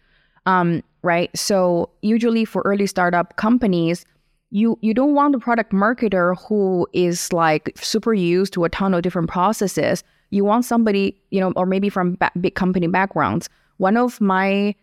Um, 0.45 0.83
right? 1.03 1.31
So 1.37 1.89
usually 2.03 2.45
for 2.45 2.63
early 2.63 2.87
startup 2.87 3.37
companies 3.37 4.05
you 4.51 4.79
you 4.81 4.95
don't 4.95 5.15
want 5.15 5.35
a 5.35 5.39
product 5.39 5.73
marketer 5.73 6.37
who 6.47 6.87
is 6.93 7.33
like 7.33 7.73
super 7.77 8.15
used 8.15 8.53
to 8.55 8.65
a 8.65 8.69
ton 8.69 8.95
of 8.95 9.03
different 9.03 9.29
processes. 9.29 10.05
You 10.31 10.45
want 10.45 10.65
somebody 10.65 11.21
you 11.31 11.41
know 11.41 11.53
or 11.57 11.67
maybe 11.67 11.89
from 11.89 12.15
ba- 12.15 12.33
big 12.41 12.55
company 12.55 12.87
backgrounds. 12.87 13.49
One 13.79 13.97
of 13.97 14.21
my 14.21 14.75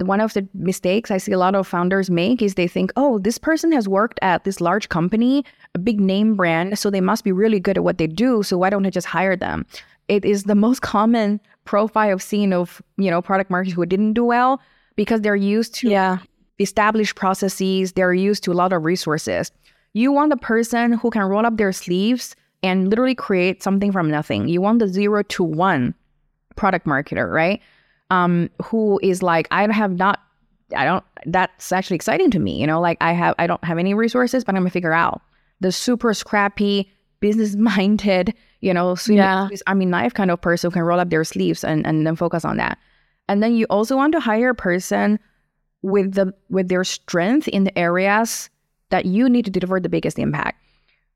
one 0.00 0.20
of 0.20 0.32
the 0.32 0.48
mistakes 0.54 1.10
i 1.10 1.18
see 1.18 1.32
a 1.32 1.38
lot 1.38 1.54
of 1.54 1.66
founders 1.66 2.08
make 2.08 2.40
is 2.40 2.54
they 2.54 2.66
think 2.66 2.90
oh 2.96 3.18
this 3.18 3.36
person 3.36 3.72
has 3.72 3.86
worked 3.86 4.18
at 4.22 4.42
this 4.44 4.58
large 4.58 4.88
company 4.88 5.44
a 5.74 5.78
big 5.78 6.00
name 6.00 6.34
brand 6.34 6.78
so 6.78 6.88
they 6.88 7.00
must 7.00 7.24
be 7.24 7.30
really 7.30 7.60
good 7.60 7.76
at 7.76 7.84
what 7.84 7.98
they 7.98 8.06
do 8.06 8.42
so 8.42 8.56
why 8.56 8.70
don't 8.70 8.86
i 8.86 8.90
just 8.90 9.06
hire 9.06 9.36
them? 9.36 9.66
It 10.08 10.24
is 10.24 10.44
the 10.44 10.54
most 10.66 10.80
common 10.80 11.40
profile 11.64 12.10
i've 12.10 12.22
seen 12.22 12.54
of 12.54 12.80
you 12.96 13.10
know 13.10 13.20
product 13.20 13.50
marketers 13.50 13.74
who 13.74 13.84
didn't 13.84 14.14
do 14.14 14.24
well 14.24 14.62
because 14.96 15.20
they're 15.20 15.36
used 15.36 15.74
to 15.74 15.90
yeah 15.90 16.18
established 16.58 17.16
processes, 17.16 17.92
they're 17.92 18.14
used 18.14 18.44
to 18.44 18.52
a 18.52 18.54
lot 18.54 18.72
of 18.72 18.84
resources. 18.84 19.50
You 19.94 20.12
want 20.12 20.32
a 20.32 20.36
person 20.36 20.92
who 20.92 21.10
can 21.10 21.22
roll 21.22 21.44
up 21.44 21.56
their 21.56 21.72
sleeves 21.72 22.34
and 22.62 22.88
literally 22.88 23.14
create 23.14 23.62
something 23.62 23.92
from 23.92 24.10
nothing. 24.10 24.48
You 24.48 24.60
want 24.60 24.78
the 24.78 24.88
zero 24.88 25.22
to 25.22 25.42
one 25.42 25.94
product 26.56 26.86
marketer, 26.86 27.32
right? 27.32 27.60
Um, 28.10 28.50
who 28.62 29.00
is 29.02 29.22
like, 29.22 29.48
I 29.50 29.70
have 29.72 29.92
not, 29.92 30.20
I 30.76 30.84
don't, 30.84 31.04
that's 31.26 31.72
actually 31.72 31.96
exciting 31.96 32.30
to 32.30 32.38
me. 32.38 32.60
You 32.60 32.66
know, 32.66 32.80
like 32.80 32.98
I 33.00 33.12
have, 33.12 33.34
I 33.38 33.46
don't 33.46 33.62
have 33.64 33.78
any 33.78 33.94
resources, 33.94 34.44
but 34.44 34.54
I'm 34.54 34.62
gonna 34.62 34.70
figure 34.70 34.92
out 34.92 35.22
the 35.60 35.72
super 35.72 36.14
scrappy, 36.14 36.90
business 37.20 37.56
minded, 37.56 38.34
you 38.60 38.74
know, 38.74 38.96
yeah. 39.06 39.48
I 39.66 39.74
mean, 39.74 39.90
knife 39.90 40.14
kind 40.14 40.30
of 40.30 40.40
person 40.40 40.68
who 40.68 40.72
can 40.74 40.82
roll 40.82 41.00
up 41.00 41.10
their 41.10 41.24
sleeves 41.24 41.64
and, 41.64 41.86
and 41.86 42.06
then 42.06 42.16
focus 42.16 42.44
on 42.44 42.56
that. 42.58 42.78
And 43.28 43.42
then 43.42 43.54
you 43.54 43.66
also 43.70 43.96
want 43.96 44.12
to 44.12 44.20
hire 44.20 44.50
a 44.50 44.54
person 44.54 45.18
with 45.82 46.14
the 46.14 46.32
with 46.48 46.68
their 46.68 46.84
strength 46.84 47.48
in 47.48 47.64
the 47.64 47.78
areas 47.78 48.48
that 48.90 49.06
you 49.06 49.28
need 49.28 49.44
to 49.44 49.50
deliver 49.50 49.80
the 49.80 49.88
biggest 49.88 50.18
impact. 50.18 50.58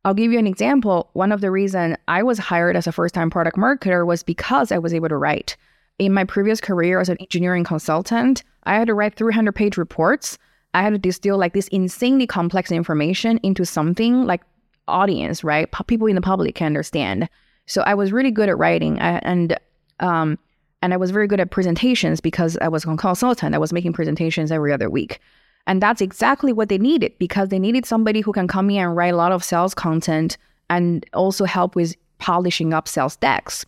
I'll 0.05 0.15
give 0.15 0.33
you 0.33 0.39
an 0.39 0.47
example. 0.47 1.11
One 1.15 1.33
of 1.33 1.41
the 1.41 1.51
reason 1.51 1.97
I 2.07 2.23
was 2.23 2.39
hired 2.39 2.77
as 2.77 2.87
a 2.87 2.93
first-time 2.93 3.29
product 3.29 3.57
marketer 3.57 4.07
was 4.07 4.23
because 4.23 4.71
I 4.71 4.79
was 4.79 4.95
able 4.95 5.09
to 5.09 5.17
write. 5.17 5.57
In 5.99 6.13
my 6.13 6.25
previous 6.25 6.61
career 6.61 7.01
as 7.01 7.09
an 7.09 7.17
engineering 7.19 7.65
consultant, 7.65 8.45
I 8.65 8.75
had 8.75 8.87
to 8.87 8.95
write 8.95 9.17
300-page 9.17 9.77
reports. 9.77 10.39
I 10.75 10.83
had 10.83 10.91
to 10.91 10.99
distill 10.99 11.39
like 11.39 11.55
this 11.55 11.69
insanely 11.69 12.27
complex 12.27 12.71
information 12.71 13.41
into 13.43 13.65
something 13.65 14.27
like 14.27 14.43
audience, 14.89 15.43
right? 15.43 15.69
People 15.87 16.07
in 16.07 16.15
the 16.15 16.21
public 16.21 16.55
can 16.55 16.67
understand. 16.67 17.29
So 17.67 17.83
I 17.83 17.95
was 17.95 18.13
really 18.13 18.31
good 18.31 18.49
at 18.49 18.59
writing, 18.59 19.01
and 19.01 19.59
um, 20.01 20.39
and 20.83 20.93
I 20.93 20.97
was 20.97 21.11
very 21.11 21.27
good 21.27 21.41
at 21.41 21.51
presentations 21.51 22.21
because 22.21 22.57
I 22.61 22.69
was 22.69 22.85
a 22.85 22.97
consultant. 22.97 23.55
I 23.55 23.59
was 23.59 23.73
making 23.73 23.93
presentations 23.93 24.53
every 24.53 24.73
other 24.73 24.91
week. 24.91 25.21
And 25.67 25.83
that's 25.83 26.01
exactly 26.01 26.53
what 26.53 26.69
they 26.69 26.79
needed 26.79 27.12
because 27.19 27.49
they 27.49 27.59
needed 27.59 27.87
somebody 27.87 28.21
who 28.21 28.33
can 28.33 28.47
come 28.47 28.71
in 28.71 28.77
and 28.77 28.97
write 28.97 29.15
a 29.15 29.17
lot 29.17 29.33
of 29.33 29.43
sales 29.43 29.75
content 29.75 30.37
and 30.71 31.05
also 31.12 31.45
help 31.45 31.75
with 31.75 31.97
polishing 32.19 32.73
up 32.73 32.87
sales 32.87 33.17
decks. 33.17 33.65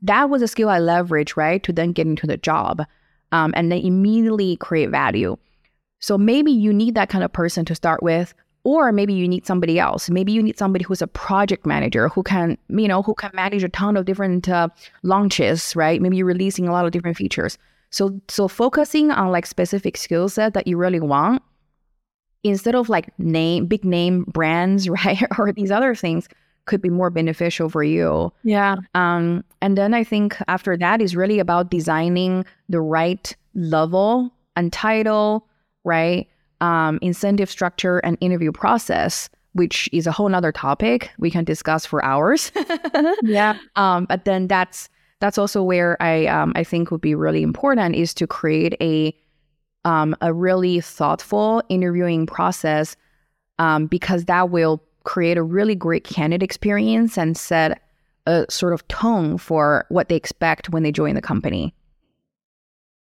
That 0.00 0.30
was 0.30 0.42
a 0.42 0.48
skill 0.48 0.68
I 0.68 0.78
leveraged, 0.78 1.36
right, 1.36 1.62
to 1.62 1.72
then 1.72 1.92
get 1.92 2.06
into 2.06 2.26
the 2.26 2.36
job 2.36 2.84
um, 3.32 3.52
and 3.56 3.70
then 3.70 3.78
immediately 3.80 4.56
create 4.56 4.90
value. 4.90 5.36
So 6.00 6.18
maybe 6.18 6.50
you 6.50 6.72
need 6.72 6.94
that 6.94 7.08
kind 7.08 7.22
of 7.22 7.32
person 7.32 7.64
to 7.66 7.74
start 7.74 8.02
with 8.02 8.34
or 8.64 8.92
maybe 8.92 9.12
you 9.12 9.26
need 9.26 9.46
somebody 9.46 9.78
else. 9.78 10.08
Maybe 10.08 10.32
you 10.32 10.42
need 10.42 10.58
somebody 10.58 10.84
who's 10.84 11.02
a 11.02 11.06
project 11.06 11.66
manager 11.66 12.08
who 12.08 12.22
can 12.22 12.56
you 12.68 12.88
know 12.88 13.02
who 13.02 13.14
can 13.14 13.30
manage 13.34 13.64
a 13.64 13.68
ton 13.68 13.96
of 13.96 14.04
different 14.04 14.48
uh, 14.48 14.68
launches 15.02 15.74
right? 15.76 16.00
Maybe 16.00 16.16
you're 16.16 16.26
releasing 16.26 16.68
a 16.68 16.72
lot 16.72 16.84
of 16.84 16.92
different 16.92 17.16
features. 17.16 17.58
So 17.90 18.20
so 18.28 18.48
focusing 18.48 19.10
on 19.10 19.30
like 19.30 19.46
specific 19.46 19.96
skill 19.96 20.28
set 20.28 20.54
that 20.54 20.66
you 20.66 20.76
really 20.76 21.00
want 21.00 21.42
instead 22.44 22.74
of 22.74 22.88
like 22.88 23.16
name 23.18 23.66
big 23.66 23.84
name 23.84 24.24
brands 24.24 24.88
right 25.04 25.22
or 25.38 25.52
these 25.52 25.70
other 25.70 25.94
things 25.94 26.28
could 26.64 26.80
be 26.80 26.88
more 26.88 27.10
beneficial 27.10 27.68
for 27.68 27.82
you. 27.82 28.32
Yeah. 28.44 28.76
Um 28.94 29.44
and 29.60 29.78
then 29.78 29.94
i 29.94 30.04
think 30.04 30.36
after 30.48 30.76
that 30.76 31.00
is 31.00 31.16
really 31.16 31.38
about 31.38 31.70
designing 31.70 32.44
the 32.68 32.80
right 32.80 33.34
level 33.54 34.32
and 34.56 34.72
title 34.72 35.46
right 35.84 36.28
um, 36.62 36.98
incentive 37.02 37.50
structure 37.50 37.98
and 37.98 38.16
interview 38.20 38.52
process, 38.52 39.28
which 39.52 39.90
is 39.92 40.06
a 40.06 40.12
whole 40.12 40.28
nother 40.28 40.52
topic 40.52 41.10
we 41.18 41.30
can 41.30 41.44
discuss 41.44 41.84
for 41.84 42.02
hours. 42.04 42.52
yeah. 43.22 43.58
Um, 43.76 44.06
but 44.06 44.24
then 44.24 44.46
that's 44.46 44.88
that's 45.20 45.38
also 45.38 45.62
where 45.62 46.00
I 46.02 46.26
um, 46.26 46.52
I 46.56 46.64
think 46.64 46.90
would 46.90 47.00
be 47.00 47.14
really 47.14 47.42
important 47.42 47.96
is 47.96 48.14
to 48.14 48.26
create 48.26 48.74
a 48.80 49.14
um, 49.84 50.16
a 50.20 50.32
really 50.32 50.80
thoughtful 50.80 51.62
interviewing 51.68 52.26
process 52.26 52.96
um, 53.58 53.86
because 53.86 54.24
that 54.26 54.50
will 54.50 54.82
create 55.04 55.36
a 55.36 55.42
really 55.42 55.74
great 55.74 56.04
candidate 56.04 56.44
experience 56.44 57.18
and 57.18 57.36
set 57.36 57.82
a 58.26 58.46
sort 58.48 58.72
of 58.72 58.86
tone 58.86 59.36
for 59.36 59.84
what 59.88 60.08
they 60.08 60.14
expect 60.14 60.70
when 60.70 60.84
they 60.84 60.92
join 60.92 61.16
the 61.16 61.20
company. 61.20 61.74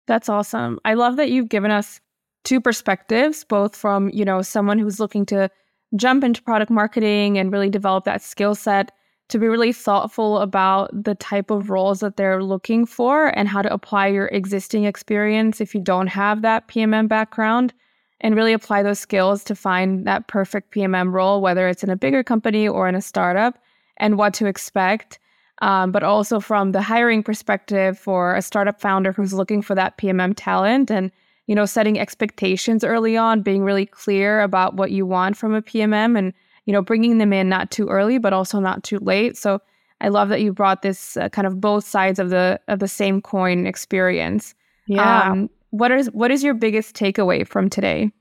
That's 0.07 0.29
awesome. 0.29 0.79
I 0.85 0.93
love 0.93 1.17
that 1.17 1.29
you've 1.29 1.49
given 1.49 1.69
us 1.69 1.99
two 2.43 2.61
perspectives, 2.61 3.43
both 3.43 3.75
from, 3.75 4.09
you 4.09 4.25
know, 4.25 4.41
someone 4.41 4.79
who's 4.79 4.99
looking 4.99 5.25
to 5.27 5.49
jump 5.95 6.23
into 6.23 6.41
product 6.41 6.71
marketing 6.71 7.37
and 7.37 7.51
really 7.51 7.69
develop 7.69 8.05
that 8.05 8.21
skill 8.21 8.55
set 8.55 8.91
to 9.29 9.39
be 9.39 9.47
really 9.47 9.71
thoughtful 9.71 10.39
about 10.39 10.89
the 10.91 11.15
type 11.15 11.51
of 11.51 11.69
roles 11.69 12.01
that 12.01 12.17
they're 12.17 12.43
looking 12.43 12.85
for 12.85 13.27
and 13.27 13.47
how 13.47 13.61
to 13.61 13.73
apply 13.73 14.07
your 14.07 14.27
existing 14.27 14.83
experience 14.83 15.61
if 15.61 15.73
you 15.73 15.79
don't 15.79 16.07
have 16.07 16.41
that 16.41 16.67
PMM 16.67 17.07
background 17.07 17.73
and 18.19 18.35
really 18.35 18.53
apply 18.53 18.83
those 18.83 18.99
skills 18.99 19.43
to 19.45 19.55
find 19.55 20.05
that 20.05 20.27
perfect 20.27 20.73
PMM 20.73 21.13
role, 21.13 21.41
whether 21.41 21.67
it's 21.67 21.83
in 21.83 21.89
a 21.89 21.95
bigger 21.95 22.23
company 22.23 22.67
or 22.67 22.87
in 22.87 22.95
a 22.95 23.01
startup, 23.01 23.57
and 23.97 24.17
what 24.17 24.33
to 24.33 24.47
expect. 24.47 25.17
Um, 25.61 25.91
but 25.91 26.03
also 26.03 26.39
from 26.39 26.71
the 26.71 26.81
hiring 26.81 27.21
perspective 27.21 27.97
for 27.97 28.35
a 28.35 28.41
startup 28.41 28.81
founder 28.81 29.11
who's 29.11 29.33
looking 29.33 29.61
for 29.61 29.75
that 29.75 29.97
PMM 29.97 30.33
talent 30.35 30.89
and 30.89 31.11
you 31.47 31.55
know, 31.55 31.65
setting 31.65 31.99
expectations 31.99 32.83
early 32.83 33.17
on, 33.17 33.41
being 33.41 33.63
really 33.63 33.85
clear 33.85 34.41
about 34.41 34.75
what 34.75 34.91
you 34.91 35.05
want 35.05 35.37
from 35.37 35.53
a 35.53 35.61
PMM 35.61 36.17
and, 36.17 36.33
you 36.65 36.73
know, 36.73 36.81
bringing 36.81 37.17
them 37.17 37.33
in 37.33 37.49
not 37.49 37.71
too 37.71 37.87
early, 37.87 38.17
but 38.17 38.33
also 38.33 38.59
not 38.59 38.83
too 38.83 38.99
late. 38.99 39.37
So 39.37 39.61
I 40.01 40.07
love 40.09 40.29
that 40.29 40.41
you 40.41 40.51
brought 40.51 40.81
this 40.81 41.15
uh, 41.17 41.29
kind 41.29 41.45
of 41.45 41.61
both 41.61 41.85
sides 41.85 42.19
of 42.19 42.29
the 42.29 42.59
of 42.67 42.79
the 42.79 42.87
same 42.87 43.21
coin 43.21 43.67
experience. 43.67 44.55
Yeah. 44.87 45.31
Um, 45.31 45.49
what 45.69 45.91
is 45.91 46.07
what 46.11 46.31
is 46.31 46.43
your 46.43 46.53
biggest 46.53 46.95
takeaway 46.95 47.47
from 47.47 47.69
today? 47.69 48.11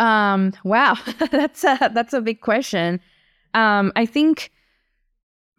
Um, 0.00 0.52
wow, 0.64 0.96
that's 1.30 1.64
a 1.64 1.90
that's 1.94 2.12
a 2.12 2.20
big 2.20 2.40
question. 2.40 3.00
Um, 3.54 3.92
I 3.94 4.04
think 4.04 4.50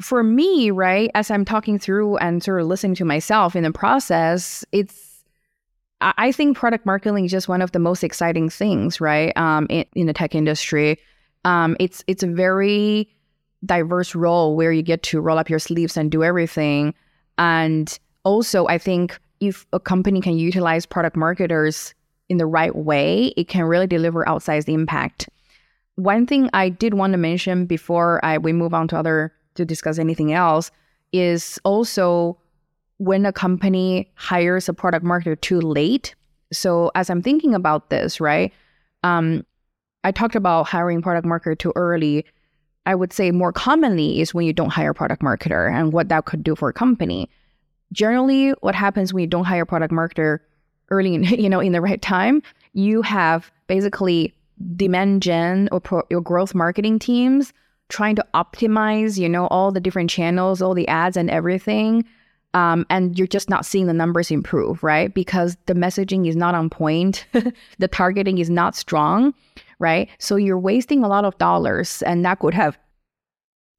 for 0.02 0.24
me, 0.24 0.72
right, 0.72 1.10
as 1.16 1.32
I'm 1.32 1.46
talking 1.46 1.80
through 1.80 2.18
and 2.18 2.44
sort 2.44 2.62
of 2.62 2.68
listening 2.68 2.96
to 2.96 3.06
myself 3.06 3.56
in 3.56 3.64
the 3.64 3.72
process, 3.72 4.66
it's 4.74 5.15
I 6.18 6.32
think 6.32 6.56
product 6.56 6.86
marketing 6.86 7.26
is 7.26 7.32
just 7.32 7.48
one 7.48 7.62
of 7.62 7.72
the 7.72 7.80
most 7.80 8.04
exciting 8.04 8.50
things, 8.50 9.02
right? 9.02 9.36
Um, 9.36 9.66
in, 9.70 9.86
in 9.96 10.06
the 10.06 10.14
tech 10.14 10.36
industry, 10.36 11.00
um, 11.44 11.76
it's 11.80 12.04
it's 12.08 12.24
a 12.24 12.28
very 12.28 13.10
diverse 13.66 14.14
role 14.14 14.56
where 14.56 14.72
you 14.72 14.84
get 14.84 15.02
to 15.04 15.20
roll 15.20 15.40
up 15.40 15.50
your 15.50 15.60
sleeves 15.60 15.98
and 15.98 16.12
do 16.12 16.24
everything, 16.24 16.94
and 17.38 17.98
also, 18.24 18.68
I 18.68 18.78
think 18.78 19.20
if 19.40 19.66
a 19.72 19.80
company 19.80 20.22
can 20.22 20.38
utilize 20.38 20.86
product 20.86 21.16
marketers 21.16 21.94
in 22.30 22.38
the 22.38 22.46
right 22.46 22.76
way, 22.76 23.34
it 23.38 23.48
can 23.48 23.64
really 23.66 23.88
deliver 23.88 24.26
outsized 24.26 24.68
impact. 24.68 25.30
One 25.96 26.26
thing 26.26 26.50
I 26.54 26.70
did 26.70 26.96
want 26.96 27.14
to 27.14 27.18
mention 27.18 27.66
before 27.66 28.24
I 28.26 28.38
we 28.38 28.52
move 28.52 28.74
on 28.74 28.88
to 28.90 28.98
other 28.98 29.32
to 29.56 29.66
discuss 29.66 30.00
anything 30.00 30.34
else 30.34 30.72
is 31.14 31.60
also 31.64 32.38
when 32.98 33.26
a 33.26 33.34
company 33.34 34.10
hires 34.16 34.70
a 34.70 34.74
product 34.74 35.06
marketer 35.06 35.40
too 35.40 35.60
late. 35.60 36.16
So 36.54 36.92
as 36.96 37.10
I'm 37.10 37.22
thinking 37.22 37.54
about 37.54 37.90
this, 37.90 38.20
right? 38.20 38.54
Um, 39.04 39.46
I 40.04 40.12
talked 40.12 40.36
about 40.36 40.68
hiring 40.68 41.02
product 41.02 41.28
marketer 41.28 41.58
too 41.58 41.74
early. 41.76 42.26
I 42.86 42.96
would 42.96 43.12
say 43.12 43.32
more 43.32 43.52
commonly 43.52 44.22
is 44.22 44.34
when 44.34 44.46
you 44.46 44.54
don't 44.54 44.70
hire 44.70 44.94
product 44.94 45.22
marketer 45.22 45.72
and 45.72 45.92
what 45.92 46.10
that 46.10 46.26
could 46.26 46.44
do 46.44 46.56
for 46.56 46.70
a 46.70 46.74
company. 46.74 47.30
Generally, 47.92 48.52
what 48.62 48.76
happens 48.76 49.14
when 49.14 49.22
you 49.22 49.28
don't 49.28 49.46
hire 49.46 49.66
product 49.66 49.94
marketer 49.94 50.40
early 50.90 51.16
in, 51.16 51.24
you 51.24 51.50
know, 51.50 51.60
in 51.60 51.72
the 51.72 51.82
right 51.82 52.02
time, 52.02 52.42
you 52.74 53.02
have 53.02 53.52
basically 53.68 54.34
demand 54.76 55.22
gen 55.22 55.68
or 55.72 55.80
pro, 55.80 56.04
your 56.10 56.22
growth 56.22 56.56
marketing 56.56 57.00
teams 57.00 57.52
trying 57.90 58.16
to 58.16 58.26
optimize, 58.34 59.18
you 59.18 59.30
know, 59.30 59.48
all 59.48 59.72
the 59.72 59.80
different 59.80 60.10
channels, 60.10 60.62
all 60.62 60.74
the 60.74 60.88
ads 60.88 61.18
and 61.18 61.30
everything. 61.30 62.06
Um, 62.56 62.86
and 62.90 63.20
you're 63.20 63.28
just 63.28 63.50
not 63.50 63.66
seeing 63.66 63.86
the 63.86 63.94
numbers 63.94 64.32
improve, 64.32 64.82
right? 64.82 65.14
Because 65.14 65.58
the 65.66 65.74
messaging 65.74 66.26
is 66.26 66.38
not 66.38 66.56
on 66.56 66.70
point, 66.70 67.26
the 67.80 67.88
targeting 67.90 68.38
is 68.38 68.50
not 68.50 68.78
strong, 68.78 69.34
right? 69.78 70.10
So 70.20 70.38
you're 70.38 70.58
wasting 70.58 71.04
a 71.04 71.10
lot 71.10 71.26
of 71.26 71.38
dollars, 71.38 72.02
and 72.04 72.24
that 72.24 72.40
could 72.40 72.54
have 72.54 72.80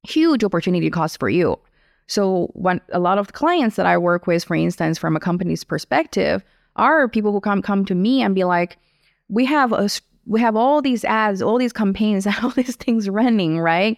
huge 0.07 0.45
opportunity 0.45 0.91
costs 0.91 1.17
for 1.17 1.31
you. 1.31 1.59
So 2.07 2.51
when 2.53 2.83
a 2.93 3.01
lot 3.01 3.17
of 3.17 3.33
clients 3.33 3.77
that 3.77 3.87
I 3.87 3.97
work 3.97 4.27
with, 4.27 4.45
for 4.45 4.55
instance, 4.55 4.99
from 4.99 5.17
a 5.17 5.21
company's 5.21 5.65
perspective, 5.65 6.45
are 6.77 7.09
people 7.09 7.33
who 7.33 7.41
come 7.41 7.63
come 7.63 7.87
to 7.87 7.95
me 7.95 8.21
and 8.21 8.35
be 8.35 8.45
like, 8.45 8.77
we 9.31 9.47
have 9.47 9.73
a 9.73 9.89
we 10.27 10.39
have 10.43 10.55
all 10.55 10.83
these 10.83 11.03
ads, 11.03 11.41
all 11.41 11.57
these 11.57 11.73
campaigns, 11.73 12.27
all 12.43 12.51
these 12.51 12.77
things 12.77 13.09
running, 13.09 13.59
right? 13.59 13.97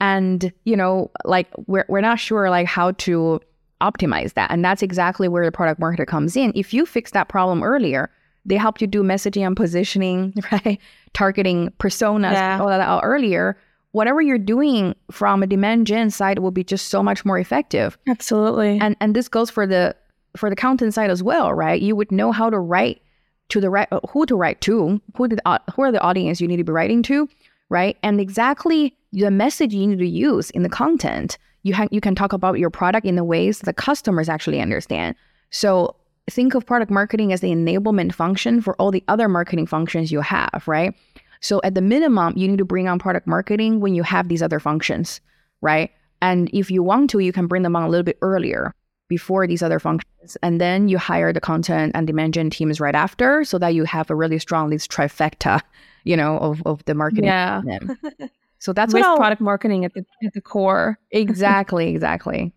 And 0.00 0.52
you 0.64 0.76
know, 0.76 1.12
like 1.24 1.46
we're 1.68 1.86
we're 1.88 2.00
not 2.00 2.18
sure 2.18 2.50
like 2.50 2.66
how 2.66 2.90
to 2.92 3.40
optimize 3.80 4.34
that, 4.34 4.50
and 4.50 4.64
that's 4.64 4.82
exactly 4.82 5.28
where 5.28 5.44
the 5.44 5.52
product 5.52 5.80
marketer 5.80 6.06
comes 6.06 6.36
in. 6.36 6.52
If 6.54 6.72
you 6.74 6.86
fix 6.86 7.10
that 7.12 7.28
problem 7.28 7.62
earlier, 7.62 8.10
they 8.44 8.56
help 8.56 8.80
you 8.80 8.86
do 8.86 9.02
messaging 9.02 9.46
and 9.46 9.56
positioning, 9.56 10.34
right? 10.52 10.78
Targeting 11.12 11.70
personas, 11.78 12.32
yeah. 12.32 12.60
all 12.60 12.68
that 12.68 12.80
out 12.80 13.02
earlier. 13.04 13.56
Whatever 13.92 14.22
you're 14.22 14.38
doing 14.38 14.94
from 15.10 15.42
a 15.42 15.46
demand 15.46 15.86
gen 15.86 16.10
side 16.10 16.38
will 16.38 16.52
be 16.52 16.62
just 16.62 16.88
so 16.88 17.02
much 17.02 17.24
more 17.24 17.38
effective. 17.38 17.98
Absolutely. 18.08 18.78
And 18.80 18.96
and 19.00 19.16
this 19.16 19.28
goes 19.28 19.50
for 19.50 19.66
the 19.66 19.96
for 20.36 20.48
the 20.48 20.56
content 20.56 20.94
side 20.94 21.10
as 21.10 21.22
well, 21.22 21.52
right? 21.52 21.80
You 21.80 21.96
would 21.96 22.12
know 22.12 22.30
how 22.32 22.50
to 22.50 22.58
write 22.58 23.02
to 23.48 23.60
the 23.60 23.68
right, 23.68 23.88
uh, 23.90 24.00
who 24.08 24.26
to 24.26 24.36
write 24.36 24.60
to, 24.62 25.00
who 25.16 25.28
the 25.28 25.38
uh, 25.44 25.58
who 25.74 25.82
are 25.82 25.92
the 25.92 26.00
audience 26.00 26.40
you 26.40 26.48
need 26.48 26.58
to 26.58 26.64
be 26.64 26.72
writing 26.72 27.02
to, 27.04 27.28
right? 27.68 27.96
And 28.02 28.20
exactly 28.20 28.96
the 29.12 29.30
message 29.30 29.74
you 29.74 29.86
need 29.86 29.98
to 29.98 30.06
use 30.06 30.50
in 30.50 30.62
the 30.62 30.68
content. 30.68 31.36
You 31.62 31.74
ha- 31.74 31.88
you 31.90 32.00
can 32.00 32.14
talk 32.14 32.32
about 32.32 32.58
your 32.58 32.70
product 32.70 33.06
in 33.06 33.16
the 33.16 33.24
ways 33.24 33.60
the 33.60 33.72
customers 33.72 34.28
actually 34.28 34.60
understand. 34.60 35.16
So 35.50 35.94
think 36.30 36.54
of 36.54 36.64
product 36.66 36.90
marketing 36.90 37.32
as 37.32 37.40
the 37.40 37.50
enablement 37.50 38.14
function 38.14 38.60
for 38.60 38.74
all 38.76 38.90
the 38.90 39.04
other 39.08 39.28
marketing 39.28 39.66
functions 39.66 40.12
you 40.12 40.20
have, 40.20 40.64
right? 40.66 40.94
So 41.40 41.60
at 41.64 41.74
the 41.74 41.80
minimum, 41.80 42.34
you 42.36 42.48
need 42.48 42.58
to 42.58 42.64
bring 42.64 42.88
on 42.88 42.98
product 42.98 43.26
marketing 43.26 43.80
when 43.80 43.94
you 43.94 44.02
have 44.02 44.28
these 44.28 44.42
other 44.42 44.60
functions, 44.60 45.20
right? 45.60 45.90
And 46.22 46.50
if 46.52 46.70
you 46.70 46.82
want 46.82 47.10
to, 47.10 47.18
you 47.18 47.32
can 47.32 47.46
bring 47.46 47.62
them 47.62 47.74
on 47.76 47.82
a 47.82 47.88
little 47.88 48.04
bit 48.04 48.18
earlier 48.20 48.74
before 49.08 49.46
these 49.46 49.62
other 49.62 49.78
functions. 49.78 50.36
And 50.42 50.60
then 50.60 50.88
you 50.88 50.98
hire 50.98 51.32
the 51.32 51.40
content 51.40 51.92
and 51.94 52.06
demand 52.06 52.34
gen 52.34 52.50
teams 52.50 52.78
right 52.78 52.94
after 52.94 53.44
so 53.44 53.58
that 53.58 53.74
you 53.74 53.84
have 53.84 54.10
a 54.10 54.14
really 54.14 54.38
strong 54.38 54.70
this 54.70 54.86
trifecta, 54.86 55.60
you 56.04 56.16
know, 56.16 56.38
of, 56.38 56.62
of 56.66 56.84
the 56.84 56.94
marketing. 56.94 57.24
Yeah. 57.24 57.62
so 58.60 58.74
that's 58.74 58.92
what 58.92 59.16
product 59.16 59.40
marketing 59.40 59.84
at 59.84 59.94
the 59.94 60.04
at 60.24 60.34
the 60.34 60.40
core. 60.40 60.98
exactly, 61.10 61.88
exactly. 61.88 62.52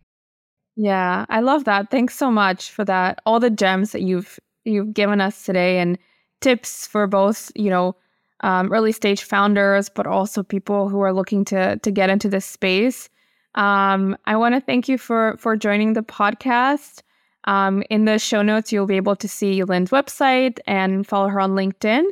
Yeah, 0.76 1.26
I 1.30 1.40
love 1.40 1.64
that. 1.64 1.90
Thanks 1.90 2.16
so 2.16 2.30
much 2.30 2.72
for 2.72 2.84
that. 2.86 3.20
All 3.26 3.40
the 3.40 3.50
gems 3.50 3.94
that 3.94 4.02
you've 4.02 4.40
you've 4.66 4.94
given 4.94 5.22
us 5.22 5.46
today 5.46 5.80
and 5.80 5.98
tips 6.42 6.88
for 6.88 7.08
both, 7.08 7.52
you 7.56 7.70
know, 7.70 7.96
um, 8.42 8.72
early 8.74 8.92
stage 8.92 9.24
founders, 9.24 9.88
but 9.88 10.06
also 10.06 10.44
people 10.44 10.90
who 10.90 11.00
are 11.00 11.14
looking 11.14 11.46
to 11.46 11.78
to 11.78 11.92
get 11.92 12.10
into 12.10 12.28
this 12.30 12.46
space. 12.46 13.10
Um, 13.56 14.18
I 14.26 14.36
want 14.36 14.56
to 14.56 14.62
thank 14.62 14.90
you 14.90 14.98
for 14.98 15.36
for 15.40 15.56
joining 15.56 15.94
the 15.94 16.04
podcast. 16.04 17.02
Um, 17.46 17.84
in 17.90 18.06
the 18.06 18.20
show 18.20 18.42
notes, 18.42 18.74
you'll 18.74 18.88
be 18.88 18.98
able 18.98 19.16
to 19.18 19.28
see 19.28 19.64
Lin's 19.64 19.92
website 19.92 20.60
and 20.68 21.08
follow 21.08 21.30
her 21.30 21.40
on 21.40 21.52
LinkedIn. 21.52 22.04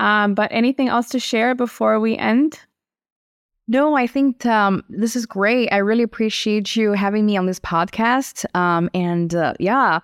Um, 0.00 0.34
but 0.34 0.50
anything 0.52 0.88
else 0.88 1.08
to 1.10 1.20
share 1.20 1.54
before 1.54 1.98
we 1.98 2.16
end? 2.16 2.60
No, 3.68 3.96
I 3.96 4.06
think 4.06 4.44
um, 4.44 4.82
this 4.88 5.14
is 5.14 5.24
great. 5.24 5.68
I 5.72 5.78
really 5.78 6.02
appreciate 6.02 6.74
you 6.74 6.92
having 6.92 7.26
me 7.26 7.36
on 7.36 7.46
this 7.46 7.60
podcast. 7.60 8.44
Um, 8.56 8.90
and 8.92 9.34
uh, 9.34 9.54
yeah, 9.60 10.00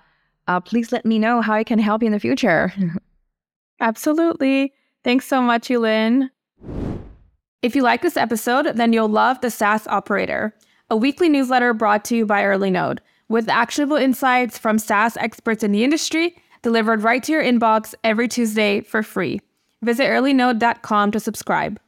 uh, 0.46 0.60
please 0.60 0.92
let 0.92 1.04
me 1.04 1.18
know 1.18 1.40
how 1.40 1.54
I 1.54 1.64
can 1.64 1.78
help 1.78 2.02
you 2.02 2.06
in 2.06 2.12
the 2.12 2.20
future. 2.20 2.72
Absolutely. 3.80 4.72
Thanks 5.04 5.26
so 5.26 5.42
much, 5.42 5.70
Yi 5.70 5.78
Lin. 5.78 6.30
If 7.62 7.74
you 7.74 7.82
like 7.82 8.02
this 8.02 8.16
episode, 8.16 8.76
then 8.76 8.92
you'll 8.92 9.08
love 9.08 9.40
the 9.40 9.50
SaaS 9.50 9.86
Operator, 9.88 10.54
a 10.90 10.96
weekly 10.96 11.28
newsletter 11.28 11.74
brought 11.74 12.04
to 12.06 12.16
you 12.16 12.26
by 12.26 12.42
EarlyNode, 12.42 12.98
with 13.28 13.48
actionable 13.48 13.96
insights 13.96 14.56
from 14.56 14.78
SaaS 14.78 15.16
experts 15.16 15.64
in 15.64 15.72
the 15.72 15.82
industry 15.82 16.36
delivered 16.62 17.02
right 17.02 17.22
to 17.22 17.32
your 17.32 17.42
inbox 17.42 17.94
every 18.04 18.28
Tuesday 18.28 18.80
for 18.80 19.02
free. 19.02 19.40
Visit 19.82 20.04
earlynode.com 20.04 21.10
to 21.12 21.20
subscribe. 21.20 21.80